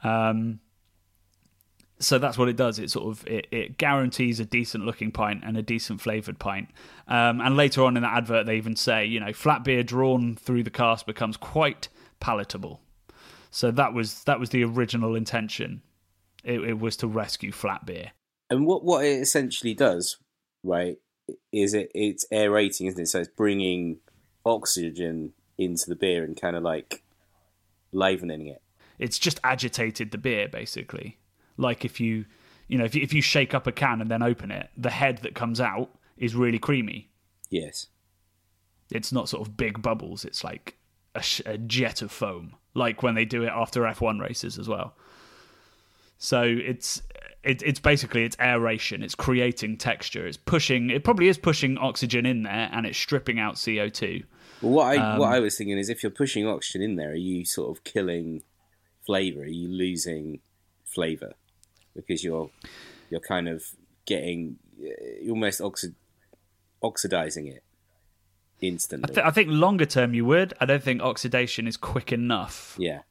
Um, 0.03 0.59
so 2.03 2.17
that's 2.17 2.37
what 2.37 2.49
it 2.49 2.55
does. 2.55 2.79
It 2.79 2.89
sort 2.91 3.07
of 3.07 3.27
it, 3.27 3.47
it 3.51 3.77
guarantees 3.77 4.39
a 4.39 4.45
decent 4.45 4.85
looking 4.85 5.11
pint 5.11 5.43
and 5.45 5.57
a 5.57 5.61
decent 5.61 6.01
flavored 6.01 6.39
pint. 6.39 6.69
Um, 7.07 7.41
and 7.41 7.55
later 7.55 7.83
on 7.83 7.97
in 7.97 8.03
the 8.03 8.09
advert, 8.09 8.45
they 8.45 8.57
even 8.57 8.75
say, 8.75 9.05
you 9.05 9.19
know, 9.19 9.33
flat 9.33 9.63
beer 9.63 9.83
drawn 9.83 10.35
through 10.35 10.63
the 10.63 10.69
cask 10.69 11.05
becomes 11.05 11.37
quite 11.37 11.89
palatable. 12.19 12.81
So 13.51 13.71
that 13.71 13.93
was 13.93 14.23
that 14.23 14.39
was 14.39 14.49
the 14.49 14.63
original 14.63 15.15
intention. 15.15 15.81
It, 16.43 16.61
it 16.61 16.79
was 16.79 16.97
to 16.97 17.07
rescue 17.07 17.51
flat 17.51 17.85
beer. 17.85 18.11
And 18.49 18.65
what 18.65 18.83
what 18.83 19.05
it 19.05 19.21
essentially 19.21 19.73
does, 19.73 20.17
right, 20.63 20.97
is 21.51 21.73
it 21.73 21.91
it's 21.93 22.25
aerating, 22.31 22.87
isn't 22.87 23.01
it? 23.01 23.07
So 23.07 23.19
it's 23.19 23.29
bringing 23.29 23.99
oxygen 24.45 25.33
into 25.57 25.85
the 25.87 25.95
beer 25.95 26.23
and 26.23 26.39
kind 26.39 26.55
of 26.55 26.63
like 26.63 27.03
livening 27.91 28.47
it. 28.47 28.61
It's 28.99 29.19
just 29.19 29.39
agitated 29.43 30.11
the 30.11 30.17
beer, 30.17 30.47
basically. 30.47 31.17
Like 31.57 31.85
if 31.85 31.99
you, 31.99 32.25
you 32.67 32.77
know, 32.77 32.85
if 32.85 32.95
you, 32.95 33.01
if 33.01 33.13
you 33.13 33.21
shake 33.21 33.53
up 33.53 33.67
a 33.67 33.71
can 33.71 34.01
and 34.01 34.09
then 34.09 34.23
open 34.23 34.51
it, 34.51 34.69
the 34.77 34.89
head 34.89 35.19
that 35.19 35.35
comes 35.35 35.59
out 35.61 35.89
is 36.17 36.35
really 36.35 36.59
creamy. 36.59 37.09
Yes. 37.49 37.87
It's 38.91 39.11
not 39.11 39.29
sort 39.29 39.47
of 39.47 39.57
big 39.57 39.81
bubbles. 39.81 40.25
It's 40.25 40.43
like 40.43 40.77
a, 41.15 41.21
sh- 41.21 41.41
a 41.45 41.57
jet 41.57 42.01
of 42.01 42.11
foam, 42.11 42.55
like 42.73 43.03
when 43.03 43.15
they 43.15 43.25
do 43.25 43.43
it 43.43 43.51
after 43.53 43.81
F1 43.81 44.19
races 44.21 44.57
as 44.57 44.67
well. 44.67 44.95
So 46.17 46.41
it's 46.43 47.01
it, 47.43 47.61
it's 47.63 47.79
basically 47.79 48.23
it's 48.23 48.37
aeration. 48.39 49.03
It's 49.03 49.15
creating 49.15 49.77
texture. 49.77 50.25
It's 50.25 50.37
pushing. 50.37 50.89
It 50.89 51.03
probably 51.03 51.27
is 51.27 51.37
pushing 51.37 51.77
oxygen 51.77 52.25
in 52.25 52.43
there, 52.43 52.69
and 52.71 52.85
it's 52.85 52.97
stripping 52.97 53.39
out 53.39 53.61
CO 53.63 53.89
two. 53.89 54.23
Well, 54.61 54.71
what 54.71 54.97
I 54.97 55.17
what 55.17 55.27
Um, 55.27 55.33
I 55.33 55.39
was 55.39 55.57
thinking 55.57 55.77
is, 55.77 55.89
if 55.89 56.01
you're 56.01 56.11
pushing 56.11 56.47
oxygen 56.47 56.81
in 56.81 56.95
there, 56.95 57.11
are 57.11 57.15
you 57.15 57.43
sort 57.43 57.75
of 57.75 57.83
killing 57.83 58.43
flavor? 59.05 59.41
Are 59.41 59.45
you 59.45 59.67
losing 59.67 60.39
flavor 60.85 61.33
because 61.95 62.23
you're 62.23 62.49
you're 63.09 63.19
kind 63.19 63.47
of 63.47 63.63
getting 64.05 64.57
uh, 64.79 64.89
you're 65.21 65.33
almost 65.33 65.61
oxid, 65.61 65.95
oxidizing 66.81 67.47
it 67.47 67.63
instantly? 68.61 69.13
Th- 69.13 69.25
I 69.25 69.31
think 69.31 69.49
longer 69.49 69.85
term 69.85 70.13
you 70.13 70.25
would. 70.25 70.53
I 70.59 70.65
don't 70.65 70.83
think 70.83 71.01
oxidation 71.01 71.67
is 71.67 71.77
quick 71.77 72.11
enough 72.11 72.75
yeah, 72.77 73.01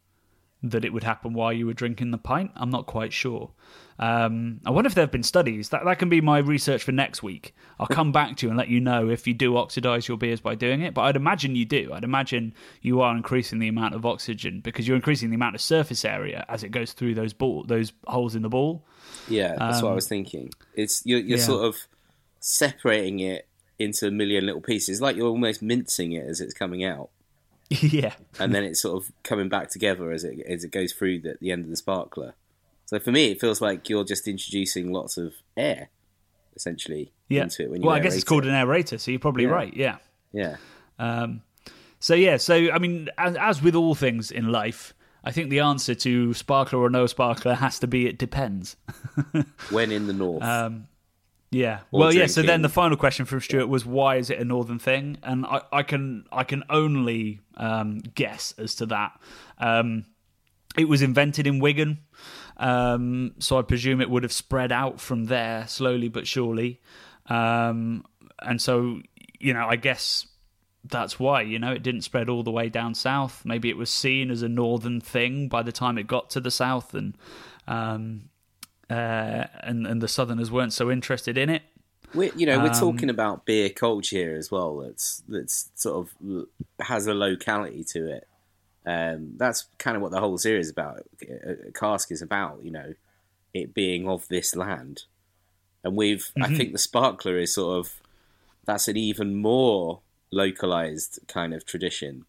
that 0.64 0.84
it 0.84 0.92
would 0.92 1.02
happen 1.04 1.32
while 1.32 1.52
you 1.52 1.66
were 1.66 1.72
drinking 1.74 2.10
the 2.12 2.18
pint. 2.18 2.50
I'm 2.54 2.70
not 2.70 2.86
quite 2.86 3.12
sure. 3.12 3.50
Um, 3.98 4.60
I 4.64 4.70
wonder 4.70 4.88
if 4.88 4.94
there 4.94 5.02
have 5.02 5.10
been 5.12 5.22
studies. 5.22 5.68
That 5.68 5.84
that 5.84 5.98
can 5.98 6.08
be 6.08 6.20
my 6.20 6.38
research 6.38 6.82
for 6.82 6.92
next 6.92 7.22
week. 7.22 7.54
I'll 7.78 7.86
come 7.86 8.10
back 8.12 8.36
to 8.36 8.46
you 8.46 8.50
and 8.50 8.58
let 8.58 8.68
you 8.68 8.80
know 8.80 9.08
if 9.10 9.26
you 9.26 9.34
do 9.34 9.56
oxidize 9.56 10.08
your 10.08 10.16
beers 10.16 10.40
by 10.40 10.54
doing 10.54 10.80
it. 10.82 10.94
But 10.94 11.02
I'd 11.02 11.16
imagine 11.16 11.54
you 11.56 11.64
do. 11.64 11.92
I'd 11.92 12.04
imagine 12.04 12.54
you 12.80 13.00
are 13.00 13.14
increasing 13.16 13.58
the 13.58 13.68
amount 13.68 13.94
of 13.94 14.06
oxygen 14.06 14.60
because 14.60 14.86
you're 14.88 14.96
increasing 14.96 15.30
the 15.30 15.36
amount 15.36 15.54
of 15.54 15.60
surface 15.60 16.04
area 16.04 16.44
as 16.48 16.62
it 16.64 16.70
goes 16.70 16.92
through 16.92 17.14
those 17.14 17.32
ball 17.32 17.64
those 17.64 17.92
holes 18.06 18.34
in 18.34 18.42
the 18.42 18.48
ball. 18.48 18.84
yeah, 19.28 19.54
that's 19.58 19.82
what 19.82 19.92
I 19.92 19.94
was 19.94 20.08
thinking. 20.08 20.50
It's 20.74 21.02
you're 21.04 21.18
you're 21.20 21.36
Um, 21.36 21.40
yeah. 21.40 21.44
sort 21.46 21.64
of 21.66 21.76
separating 22.40 23.20
it 23.20 23.46
into 23.78 24.06
a 24.06 24.10
million 24.10 24.46
little 24.46 24.60
pieces, 24.60 25.00
like 25.00 25.16
you're 25.16 25.26
almost 25.28 25.62
mincing 25.62 26.12
it 26.12 26.26
as 26.28 26.40
it's 26.40 26.54
coming 26.54 26.84
out, 26.84 27.10
yeah, 27.80 28.14
and 28.38 28.54
then 28.54 28.64
it's 28.64 28.80
sort 28.82 29.02
of 29.02 29.12
coming 29.22 29.48
back 29.48 29.70
together 29.70 30.10
as 30.10 30.24
it 30.24 30.40
as 30.48 30.64
it 30.64 30.70
goes 30.70 30.92
through 30.92 31.20
the, 31.20 31.36
the 31.40 31.50
end 31.50 31.64
of 31.64 31.70
the 31.70 31.76
sparkler. 31.76 32.34
So 32.86 32.98
for 32.98 33.10
me, 33.12 33.30
it 33.30 33.40
feels 33.40 33.60
like 33.60 33.88
you're 33.88 34.04
just 34.04 34.28
introducing 34.28 34.92
lots 34.92 35.16
of 35.16 35.34
air, 35.56 35.88
essentially, 36.54 37.12
yeah. 37.28 37.44
into 37.44 37.62
it. 37.62 37.70
When 37.70 37.80
you 37.82 37.86
well, 37.86 37.96
I 37.96 38.00
guess 38.00 38.14
it's 38.14 38.24
called 38.24 38.44
it. 38.44 38.50
an 38.50 38.54
aerator, 38.54 39.00
so 39.00 39.10
you're 39.10 39.20
probably 39.20 39.44
Yeah. 39.44 39.50
right. 39.50 39.74
Yeah. 39.74 39.96
Yeah, 40.34 40.56
Um, 40.98 41.42
so 42.00 42.14
yeah, 42.14 42.38
so 42.38 42.70
I 42.72 42.78
mean, 42.78 43.10
as, 43.18 43.36
as 43.36 43.62
with 43.62 43.74
all 43.74 43.94
things 43.94 44.30
in 44.30 44.50
life, 44.50 44.94
I 45.24 45.30
think 45.30 45.50
the 45.50 45.60
answer 45.60 45.94
to 45.94 46.32
sparkler 46.32 46.78
or 46.80 46.88
no 46.88 47.06
sparkler 47.06 47.54
has 47.54 47.78
to 47.80 47.86
be 47.86 48.06
it 48.06 48.16
depends. 48.18 48.76
when 49.70 49.92
in 49.92 50.06
the 50.06 50.14
north. 50.14 50.42
Um, 50.42 50.88
yeah. 51.52 51.80
Or 51.92 52.00
well, 52.00 52.14
yeah. 52.14 52.26
So 52.26 52.42
then 52.42 52.62
the 52.62 52.68
final 52.68 52.96
question 52.96 53.26
from 53.26 53.40
Stuart 53.40 53.68
was, 53.68 53.84
why 53.84 54.16
is 54.16 54.30
it 54.30 54.38
a 54.38 54.44
northern 54.44 54.78
thing? 54.78 55.18
And 55.22 55.44
I, 55.44 55.60
I 55.70 55.82
can 55.82 56.24
I 56.32 56.44
can 56.44 56.64
only 56.70 57.40
um, 57.56 57.98
guess 58.14 58.54
as 58.56 58.74
to 58.76 58.86
that. 58.86 59.20
Um, 59.58 60.06
it 60.76 60.88
was 60.88 61.02
invented 61.02 61.46
in 61.46 61.60
Wigan, 61.60 61.98
um, 62.56 63.34
so 63.38 63.58
I 63.58 63.62
presume 63.62 64.00
it 64.00 64.08
would 64.08 64.22
have 64.22 64.32
spread 64.32 64.72
out 64.72 64.98
from 65.00 65.26
there 65.26 65.66
slowly 65.68 66.08
but 66.08 66.26
surely. 66.26 66.80
Um, 67.26 68.06
and 68.40 68.60
so, 68.60 69.02
you 69.38 69.52
know, 69.52 69.66
I 69.68 69.76
guess 69.76 70.26
that's 70.84 71.20
why 71.20 71.42
you 71.42 71.58
know 71.58 71.72
it 71.72 71.82
didn't 71.82 72.00
spread 72.00 72.30
all 72.30 72.42
the 72.42 72.50
way 72.50 72.70
down 72.70 72.94
south. 72.94 73.42
Maybe 73.44 73.68
it 73.68 73.76
was 73.76 73.90
seen 73.90 74.30
as 74.30 74.40
a 74.40 74.48
northern 74.48 75.02
thing 75.02 75.48
by 75.48 75.62
the 75.62 75.72
time 75.72 75.98
it 75.98 76.06
got 76.06 76.30
to 76.30 76.40
the 76.40 76.50
south, 76.50 76.94
and 76.94 77.14
um, 77.68 78.30
uh, 78.90 79.44
and 79.62 79.86
and 79.86 80.00
the 80.02 80.08
southerners 80.08 80.50
weren't 80.50 80.72
so 80.72 80.90
interested 80.90 81.36
in 81.38 81.48
it. 81.50 81.62
We're, 82.14 82.32
you 82.34 82.44
know, 82.46 82.58
we're 82.58 82.68
Um, 82.68 82.80
talking 82.80 83.08
about 83.08 83.46
beer 83.46 83.70
culture 83.70 84.16
here 84.16 84.36
as 84.36 84.50
well. 84.50 84.76
That's 84.78 85.22
that's 85.28 85.70
sort 85.74 86.06
of 86.06 86.46
has 86.80 87.06
a 87.06 87.14
locality 87.14 87.84
to 87.84 88.06
it. 88.16 88.28
Um, 88.84 89.34
that's 89.36 89.66
kind 89.78 89.96
of 89.96 90.02
what 90.02 90.10
the 90.10 90.20
whole 90.20 90.36
series 90.38 90.68
about. 90.68 91.06
Uh, 91.22 91.70
Cask 91.72 92.10
is 92.10 92.20
about, 92.20 92.62
you 92.64 92.70
know, 92.70 92.94
it 93.54 93.72
being 93.72 94.08
of 94.08 94.28
this 94.28 94.54
land, 94.56 95.04
and 95.84 95.96
we've. 95.96 96.30
I 96.42 96.54
think 96.54 96.72
the 96.72 96.78
sparkler 96.78 97.38
is 97.38 97.54
sort 97.54 97.78
of 97.78 97.94
that's 98.66 98.88
an 98.88 98.96
even 98.96 99.36
more 99.36 100.00
localized 100.30 101.20
kind 101.28 101.54
of 101.54 101.64
tradition. 101.64 102.24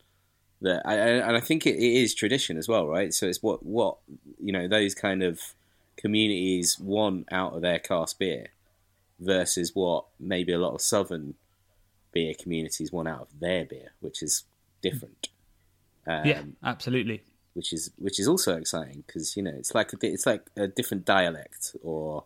That 0.61 0.81
I- 0.85 0.95
and 0.95 1.35
I 1.35 1.41
think 1.41 1.65
it, 1.67 1.75
it 1.75 2.03
is 2.03 2.13
tradition 2.15 2.57
as 2.57 2.69
well, 2.69 2.87
right? 2.87 3.13
So 3.13 3.27
it's 3.27 3.43
what 3.43 3.65
what 3.65 3.97
you 4.39 4.53
know 4.53 4.67
those 4.67 4.95
kind 4.95 5.23
of 5.23 5.41
communities 5.97 6.77
want 6.79 7.27
out 7.32 7.53
of 7.53 7.62
their 7.62 7.79
cask 7.79 8.17
beer 8.19 8.47
versus 9.19 9.71
what 9.73 10.06
maybe 10.19 10.51
a 10.53 10.58
lot 10.58 10.73
of 10.73 10.82
southern 10.82 11.36
beer 12.12 12.34
communities 12.39 12.91
want 12.91 13.08
out 13.08 13.21
of 13.21 13.39
their 13.39 13.65
beer, 13.65 13.93
which 13.99 14.21
is 14.21 14.43
different. 14.82 15.29
Um, 16.06 16.25
yeah, 16.25 16.41
absolutely. 16.63 17.23
which 17.53 17.71
is 17.71 17.91
which 17.97 18.19
is 18.19 18.27
also 18.27 18.58
exciting 18.58 19.03
because 19.08 19.38
you 19.38 19.43
know 19.43 19.53
it's 19.56 19.73
like 19.73 19.93
a, 19.93 19.97
it's 20.01 20.25
like 20.25 20.45
a 20.58 20.67
different 20.67 21.06
dialect 21.06 21.75
or 21.82 22.25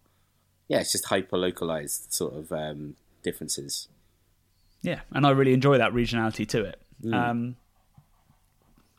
yeah, 0.67 0.79
it's 0.79 0.91
just 0.91 1.05
hyper 1.05 1.37
localized 1.37 2.11
sort 2.11 2.33
of 2.33 2.51
um, 2.51 2.95
differences. 3.23 3.87
Yeah, 4.81 5.01
and 5.11 5.25
I 5.25 5.31
really 5.31 5.53
enjoy 5.53 5.77
that 5.77 5.93
regionality 5.93 6.47
to 6.49 6.63
it. 6.65 6.81
Um, 7.13 7.55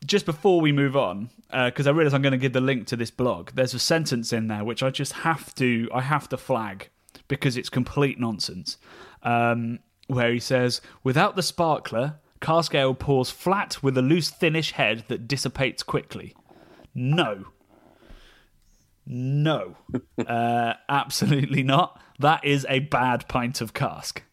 just 0.05 0.25
before 0.25 0.61
we 0.61 0.71
move 0.71 0.95
on, 0.95 1.29
because 1.51 1.87
I 1.87 1.91
realise 1.91 2.13
I'm 2.13 2.21
going 2.21 2.31
to 2.31 2.37
give 2.37 2.53
the 2.53 2.61
link 2.61 2.87
to 2.87 2.95
this 2.95 3.11
blog. 3.11 3.51
There's 3.53 3.73
a 3.73 3.79
sentence 3.79 4.31
in 4.31 4.47
there 4.47 4.63
which 4.63 4.83
I 4.83 4.89
just 4.89 5.13
have 5.13 5.53
to 5.55 5.89
I 5.93 6.01
have 6.01 6.29
to 6.29 6.37
flag 6.37 6.89
because 7.27 7.57
it's 7.57 7.69
complete 7.69 8.19
nonsense. 8.19 8.77
Um, 9.23 9.79
where 10.07 10.31
he 10.31 10.39
says, 10.39 10.81
"Without 11.03 11.35
the 11.35 11.43
sparkler, 11.43 12.15
cask 12.41 12.73
ale 12.73 12.95
pours 12.95 13.29
flat 13.29 13.83
with 13.83 13.97
a 13.97 14.01
loose, 14.01 14.29
thinnish 14.29 14.71
head 14.71 15.03
that 15.07 15.27
dissipates 15.27 15.83
quickly." 15.83 16.35
No, 16.95 17.45
no, 19.05 19.75
uh, 20.25 20.73
absolutely 20.87 21.63
not. 21.63 21.99
That 22.19 22.43
is 22.45 22.65
a 22.69 22.79
bad 22.79 23.27
pint 23.27 23.61
of 23.61 23.73
cask. 23.73 24.23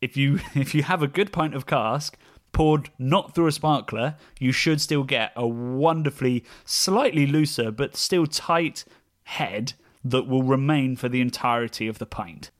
If 0.00 0.16
you 0.16 0.40
if 0.54 0.74
you 0.74 0.84
have 0.84 1.02
a 1.02 1.08
good 1.08 1.32
pint 1.32 1.54
of 1.54 1.66
cask 1.66 2.16
poured 2.52 2.90
not 2.98 3.34
through 3.34 3.46
a 3.46 3.52
sparkler, 3.52 4.16
you 4.38 4.52
should 4.52 4.80
still 4.80 5.04
get 5.04 5.32
a 5.36 5.46
wonderfully 5.46 6.44
slightly 6.64 7.26
looser 7.26 7.70
but 7.70 7.96
still 7.96 8.26
tight 8.26 8.84
head 9.24 9.74
that 10.04 10.26
will 10.26 10.42
remain 10.42 10.96
for 10.96 11.08
the 11.08 11.20
entirety 11.20 11.86
of 11.86 11.98
the 11.98 12.06
pint. 12.06 12.50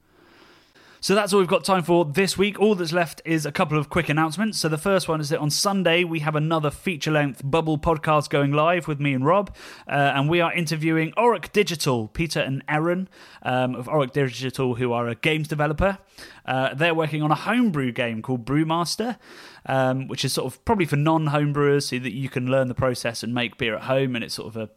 So 1.03 1.15
that's 1.15 1.33
all 1.33 1.39
we've 1.39 1.47
got 1.47 1.63
time 1.63 1.81
for 1.81 2.05
this 2.05 2.37
week. 2.37 2.59
All 2.59 2.75
that's 2.75 2.93
left 2.93 3.23
is 3.25 3.43
a 3.47 3.51
couple 3.51 3.75
of 3.75 3.89
quick 3.89 4.07
announcements. 4.07 4.59
So 4.59 4.69
the 4.69 4.77
first 4.77 5.07
one 5.07 5.19
is 5.19 5.29
that 5.29 5.39
on 5.39 5.49
Sunday 5.49 6.03
we 6.03 6.19
have 6.19 6.35
another 6.35 6.69
feature-length 6.69 7.41
Bubble 7.43 7.79
podcast 7.79 8.29
going 8.29 8.51
live 8.51 8.87
with 8.87 8.99
me 8.99 9.13
and 9.13 9.25
Rob, 9.25 9.55
uh, 9.87 9.93
and 9.93 10.29
we 10.29 10.41
are 10.41 10.53
interviewing 10.53 11.11
Auric 11.17 11.51
Digital, 11.53 12.07
Peter 12.07 12.39
and 12.39 12.63
Aaron 12.69 13.09
um, 13.41 13.73
of 13.73 13.89
Auric 13.89 14.13
Digital, 14.13 14.75
who 14.75 14.93
are 14.93 15.07
a 15.07 15.15
games 15.15 15.47
developer. 15.47 15.97
Uh, 16.45 16.75
they're 16.75 16.93
working 16.93 17.23
on 17.23 17.31
a 17.31 17.35
homebrew 17.35 17.91
game 17.91 18.21
called 18.21 18.45
Brewmaster, 18.45 19.17
um, 19.65 20.07
which 20.07 20.23
is 20.23 20.33
sort 20.33 20.53
of 20.53 20.63
probably 20.65 20.85
for 20.85 20.97
non-homebrewers, 20.97 21.89
so 21.89 21.97
that 21.97 22.13
you 22.13 22.29
can 22.29 22.45
learn 22.45 22.67
the 22.67 22.75
process 22.75 23.23
and 23.23 23.33
make 23.33 23.57
beer 23.57 23.75
at 23.75 23.85
home, 23.85 24.13
and 24.15 24.23
it's 24.23 24.35
sort 24.35 24.55
of 24.55 24.55
a 24.55 24.69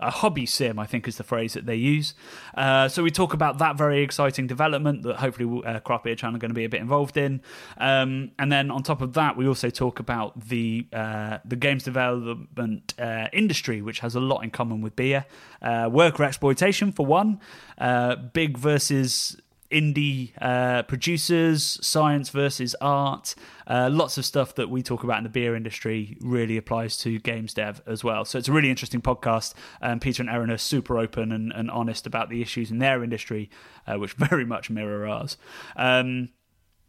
a 0.00 0.10
hobby 0.10 0.46
sim, 0.46 0.78
I 0.78 0.86
think 0.86 1.06
is 1.06 1.16
the 1.16 1.24
phrase 1.24 1.54
that 1.54 1.66
they 1.66 1.76
use. 1.76 2.14
Uh, 2.54 2.88
so 2.88 3.02
we 3.02 3.10
talk 3.10 3.34
about 3.34 3.58
that 3.58 3.76
very 3.76 4.02
exciting 4.02 4.46
development 4.46 5.02
that 5.02 5.16
hopefully 5.16 5.62
uh, 5.64 5.80
Craft 5.80 6.04
Beer 6.04 6.14
Channel 6.14 6.36
are 6.36 6.38
going 6.38 6.50
to 6.50 6.54
be 6.54 6.64
a 6.64 6.68
bit 6.68 6.80
involved 6.80 7.16
in. 7.16 7.42
Um, 7.78 8.32
and 8.38 8.50
then 8.50 8.70
on 8.70 8.82
top 8.82 9.00
of 9.00 9.12
that, 9.14 9.36
we 9.36 9.46
also 9.46 9.70
talk 9.70 10.00
about 10.00 10.48
the 10.48 10.86
uh, 10.92 11.38
the 11.44 11.56
games 11.56 11.84
development 11.84 12.94
uh, 12.98 13.28
industry, 13.32 13.82
which 13.82 14.00
has 14.00 14.14
a 14.14 14.20
lot 14.20 14.42
in 14.42 14.50
common 14.50 14.80
with 14.80 14.96
beer. 14.96 15.26
Uh, 15.62 15.88
worker 15.92 16.24
exploitation 16.24 16.92
for 16.92 17.06
one, 17.06 17.40
uh, 17.78 18.16
big 18.16 18.56
versus 18.56 19.36
indie 19.70 20.32
uh, 20.40 20.82
producers, 20.82 21.78
science 21.82 22.30
versus 22.30 22.74
art. 22.80 23.34
Uh, 23.66 23.88
lots 23.90 24.18
of 24.18 24.24
stuff 24.24 24.54
that 24.56 24.68
we 24.68 24.82
talk 24.82 25.04
about 25.04 25.18
in 25.18 25.24
the 25.24 25.30
beer 25.30 25.54
industry 25.54 26.16
really 26.20 26.56
applies 26.56 26.96
to 26.98 27.18
games 27.20 27.54
dev 27.54 27.80
as 27.86 28.02
well. 28.02 28.24
So 28.24 28.38
it's 28.38 28.48
a 28.48 28.52
really 28.52 28.70
interesting 28.70 29.00
podcast. 29.00 29.54
Um, 29.80 30.00
Peter 30.00 30.22
and 30.22 30.30
Aaron 30.30 30.50
are 30.50 30.58
super 30.58 30.98
open 30.98 31.32
and, 31.32 31.52
and, 31.52 31.70
honest 31.70 32.06
about 32.06 32.30
the 32.30 32.42
issues 32.42 32.70
in 32.70 32.78
their 32.78 33.04
industry, 33.04 33.48
uh, 33.86 33.94
which 33.94 34.12
very 34.14 34.44
much 34.44 34.70
mirror 34.70 35.06
ours. 35.06 35.36
Um, 35.76 36.30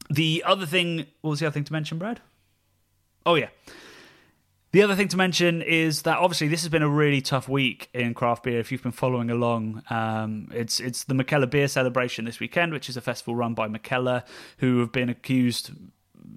the 0.09 0.43
other 0.45 0.65
thing, 0.65 1.05
what 1.21 1.31
was 1.31 1.39
the 1.39 1.47
other 1.47 1.53
thing 1.53 1.63
to 1.65 1.73
mention, 1.73 1.97
Brad? 1.97 2.19
Oh, 3.25 3.35
yeah. 3.35 3.49
The 4.71 4.83
other 4.83 4.95
thing 4.95 5.09
to 5.09 5.17
mention 5.17 5.61
is 5.61 6.03
that 6.03 6.17
obviously 6.17 6.47
this 6.47 6.61
has 6.61 6.69
been 6.69 6.81
a 6.81 6.89
really 6.89 7.19
tough 7.19 7.49
week 7.49 7.89
in 7.93 8.13
craft 8.13 8.43
beer. 8.43 8.59
If 8.59 8.71
you've 8.71 8.83
been 8.83 8.93
following 8.93 9.29
along, 9.29 9.83
um, 9.89 10.47
it's 10.53 10.79
it's 10.79 11.03
the 11.03 11.13
Mikkeller 11.13 11.49
Beer 11.49 11.67
Celebration 11.67 12.23
this 12.23 12.39
weekend, 12.39 12.71
which 12.71 12.87
is 12.87 12.95
a 12.95 13.01
festival 13.01 13.35
run 13.35 13.53
by 13.53 13.67
Mikkeller, 13.67 14.23
who 14.59 14.79
have 14.79 14.93
been 14.93 15.09
accused 15.09 15.71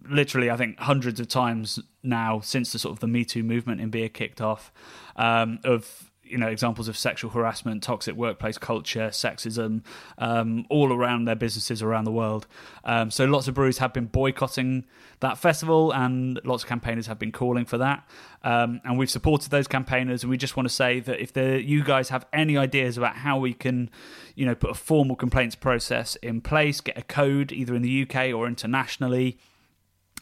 literally, 0.09 0.51
I 0.51 0.57
think, 0.57 0.81
hundreds 0.81 1.21
of 1.21 1.29
times 1.29 1.79
now 2.03 2.41
since 2.41 2.73
the 2.73 2.79
sort 2.81 2.95
of 2.95 3.01
the 3.01 3.07
Me 3.07 3.25
Too 3.25 3.45
movement 3.45 3.81
in 3.81 3.91
beer 3.91 4.09
kicked 4.09 4.41
off, 4.41 4.73
um, 5.15 5.61
of 5.63 6.11
you 6.25 6.39
know 6.39 6.49
examples 6.49 6.89
of 6.89 6.97
sexual 6.97 7.31
harassment, 7.31 7.83
toxic 7.83 8.15
workplace 8.15 8.59
culture, 8.59 9.09
sexism, 9.09 9.83
um, 10.19 10.67
all 10.71 10.93
around 10.93 11.27
their 11.27 11.35
businesses 11.35 11.83
around 11.83 12.05
the 12.05 12.13
world. 12.13 12.47
Um, 12.85 13.11
so 13.11 13.25
lots 13.25 13.49
of 13.49 13.55
breweries 13.55 13.79
have 13.79 13.93
been 13.93 14.07
boycotting 14.07 14.85
that 15.21 15.39
festival, 15.39 15.93
and 15.93 16.41
lots 16.45 16.63
of 16.63 16.69
campaigners 16.69 17.07
have 17.07 17.19
been 17.19 17.33
calling 17.33 17.65
for 17.65 17.79
that. 17.79 18.09
Um, 18.43 18.81
and 18.85 18.99
we've 18.99 19.11
supported 19.11 19.51
those 19.51 19.69
campaigners, 19.69 20.23
and 20.23 20.31
we 20.31 20.37
just 20.37 20.57
want 20.57 20.69
to 20.69 20.75
say 20.75 21.01
that 21.01 21.21
if 21.21 21.33
the, 21.33 21.63
you 21.63 21.83
guys 21.83 22.09
have 22.09 22.27
any 22.33 22.57
ideas 22.57 22.99
about 22.99 23.17
how 23.17 23.39
we 23.39 23.55
can, 23.55 23.91
you 24.35 24.45
know, 24.45 24.55
put 24.55 24.71
a 24.71 24.75
formal 24.75 25.17
complaints 25.17 25.55
process 25.55 26.17
in 26.17 26.41
place, 26.41 26.81
get 26.81 26.99
a 26.99 27.03
code 27.03 27.53
either 27.53 27.75
in 27.75 27.83
the 27.83 28.03
UK 28.03 28.35
or 28.35 28.47
internationally 28.47 29.39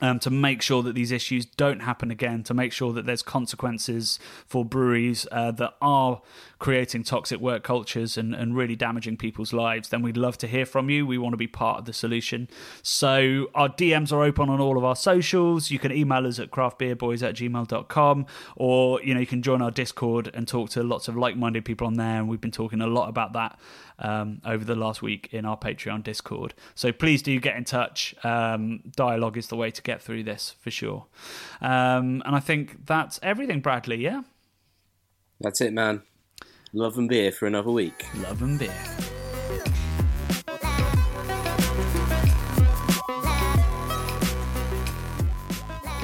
um, 0.02 0.18
to 0.18 0.30
make 0.30 0.60
sure 0.60 0.82
that 0.82 0.94
these 0.94 1.12
issues 1.12 1.46
don't 1.46 1.80
happen 1.80 2.10
again, 2.10 2.42
to 2.42 2.52
make 2.52 2.72
sure 2.72 2.92
that 2.92 3.06
there's 3.06 3.22
consequences 3.22 4.18
for 4.46 4.64
breweries 4.64 5.28
uh, 5.30 5.52
that 5.52 5.74
are 5.80 6.20
creating 6.58 7.04
toxic 7.04 7.40
work 7.40 7.62
cultures 7.62 8.18
and, 8.18 8.34
and 8.34 8.56
really 8.56 8.74
damaging 8.74 9.16
people's 9.16 9.52
lives, 9.52 9.88
then 9.88 10.02
we'd 10.02 10.16
love 10.16 10.36
to 10.36 10.48
hear 10.48 10.66
from 10.66 10.90
you. 10.90 11.06
We 11.06 11.18
want 11.18 11.32
to 11.32 11.36
be 11.36 11.46
part 11.46 11.78
of 11.78 11.84
the 11.84 11.92
solution. 11.92 12.48
So 12.82 13.48
our 13.54 13.68
DMs 13.68 14.12
are 14.12 14.22
open 14.22 14.48
on 14.48 14.60
all 14.60 14.76
of 14.76 14.84
our 14.84 14.96
socials. 14.96 15.70
You 15.70 15.78
can 15.78 15.92
email 15.92 16.26
us 16.26 16.40
at 16.40 16.50
craftbeerboys 16.50 17.22
at 17.22 17.36
gmail.com 17.36 18.26
or, 18.56 19.00
you 19.02 19.14
know, 19.14 19.20
you 19.20 19.26
can 19.26 19.42
join 19.42 19.62
our 19.62 19.70
Discord 19.70 20.30
and 20.34 20.48
talk 20.48 20.70
to 20.70 20.82
lots 20.82 21.06
of 21.06 21.16
like-minded 21.16 21.64
people 21.64 21.86
on 21.86 21.94
there. 21.94 22.18
And 22.18 22.28
we've 22.28 22.40
been 22.40 22.50
talking 22.50 22.80
a 22.80 22.88
lot 22.88 23.08
about 23.08 23.32
that 23.34 23.58
um, 23.98 24.40
over 24.44 24.64
the 24.64 24.74
last 24.74 25.02
week 25.02 25.28
in 25.32 25.44
our 25.44 25.56
Patreon 25.56 26.02
Discord. 26.02 26.54
So 26.74 26.92
please 26.92 27.22
do 27.22 27.38
get 27.40 27.56
in 27.56 27.64
touch. 27.64 28.14
Um, 28.24 28.80
dialogue 28.96 29.36
is 29.36 29.48
the 29.48 29.56
way 29.56 29.70
to 29.70 29.82
get 29.82 30.02
through 30.02 30.24
this 30.24 30.54
for 30.60 30.70
sure. 30.70 31.06
Um, 31.60 32.22
and 32.24 32.34
I 32.34 32.40
think 32.40 32.86
that's 32.86 33.20
everything, 33.22 33.60
Bradley. 33.60 33.96
Yeah. 33.96 34.22
That's 35.40 35.60
it, 35.60 35.72
man. 35.72 36.02
Love 36.72 36.96
and 36.96 37.08
beer 37.08 37.32
for 37.32 37.46
another 37.46 37.70
week. 37.70 38.06
Love 38.16 38.42
and 38.42 38.58
beer. 38.58 38.72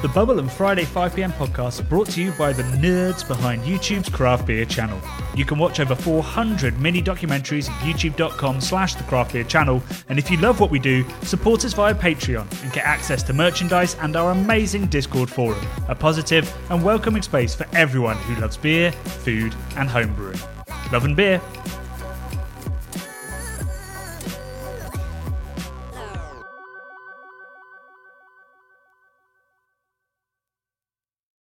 The 0.01 0.07
Bubble 0.07 0.39
and 0.39 0.49
Friday 0.49 0.85
5pm 0.85 1.33
podcast 1.33 1.81
are 1.81 1.83
brought 1.83 2.09
to 2.11 2.23
you 2.23 2.31
by 2.31 2.53
the 2.53 2.63
nerds 2.63 3.27
behind 3.27 3.63
YouTube's 3.63 4.07
Craft 4.07 4.47
Beer 4.47 4.63
channel. 4.63 4.97
You 5.35 5.43
can 5.43 5.57
watch 5.57 5.81
over 5.81 5.93
400 5.93 6.79
mini 6.79 7.01
documentaries 7.01 7.69
at 7.69 7.81
youtube.com 7.81 8.61
slash 8.61 8.95
the 8.95 9.03
Craft 9.03 9.33
Beer 9.33 9.43
channel. 9.43 9.83
And 10.07 10.17
if 10.17 10.31
you 10.31 10.37
love 10.37 10.61
what 10.61 10.71
we 10.71 10.79
do, 10.79 11.03
support 11.23 11.65
us 11.65 11.73
via 11.73 11.93
Patreon 11.93 12.49
and 12.63 12.71
get 12.71 12.85
access 12.85 13.23
to 13.23 13.33
merchandise 13.33 13.97
and 13.99 14.15
our 14.15 14.31
amazing 14.31 14.85
Discord 14.85 15.29
forum, 15.29 15.59
a 15.89 15.95
positive 15.95 16.49
and 16.69 16.81
welcoming 16.81 17.21
space 17.21 17.53
for 17.53 17.67
everyone 17.73 18.15
who 18.19 18.39
loves 18.39 18.55
beer, 18.55 18.93
food, 18.93 19.53
and 19.75 19.89
homebrewing. 19.89 20.41
Love 20.93 21.03
and 21.03 21.17
beer. 21.17 21.41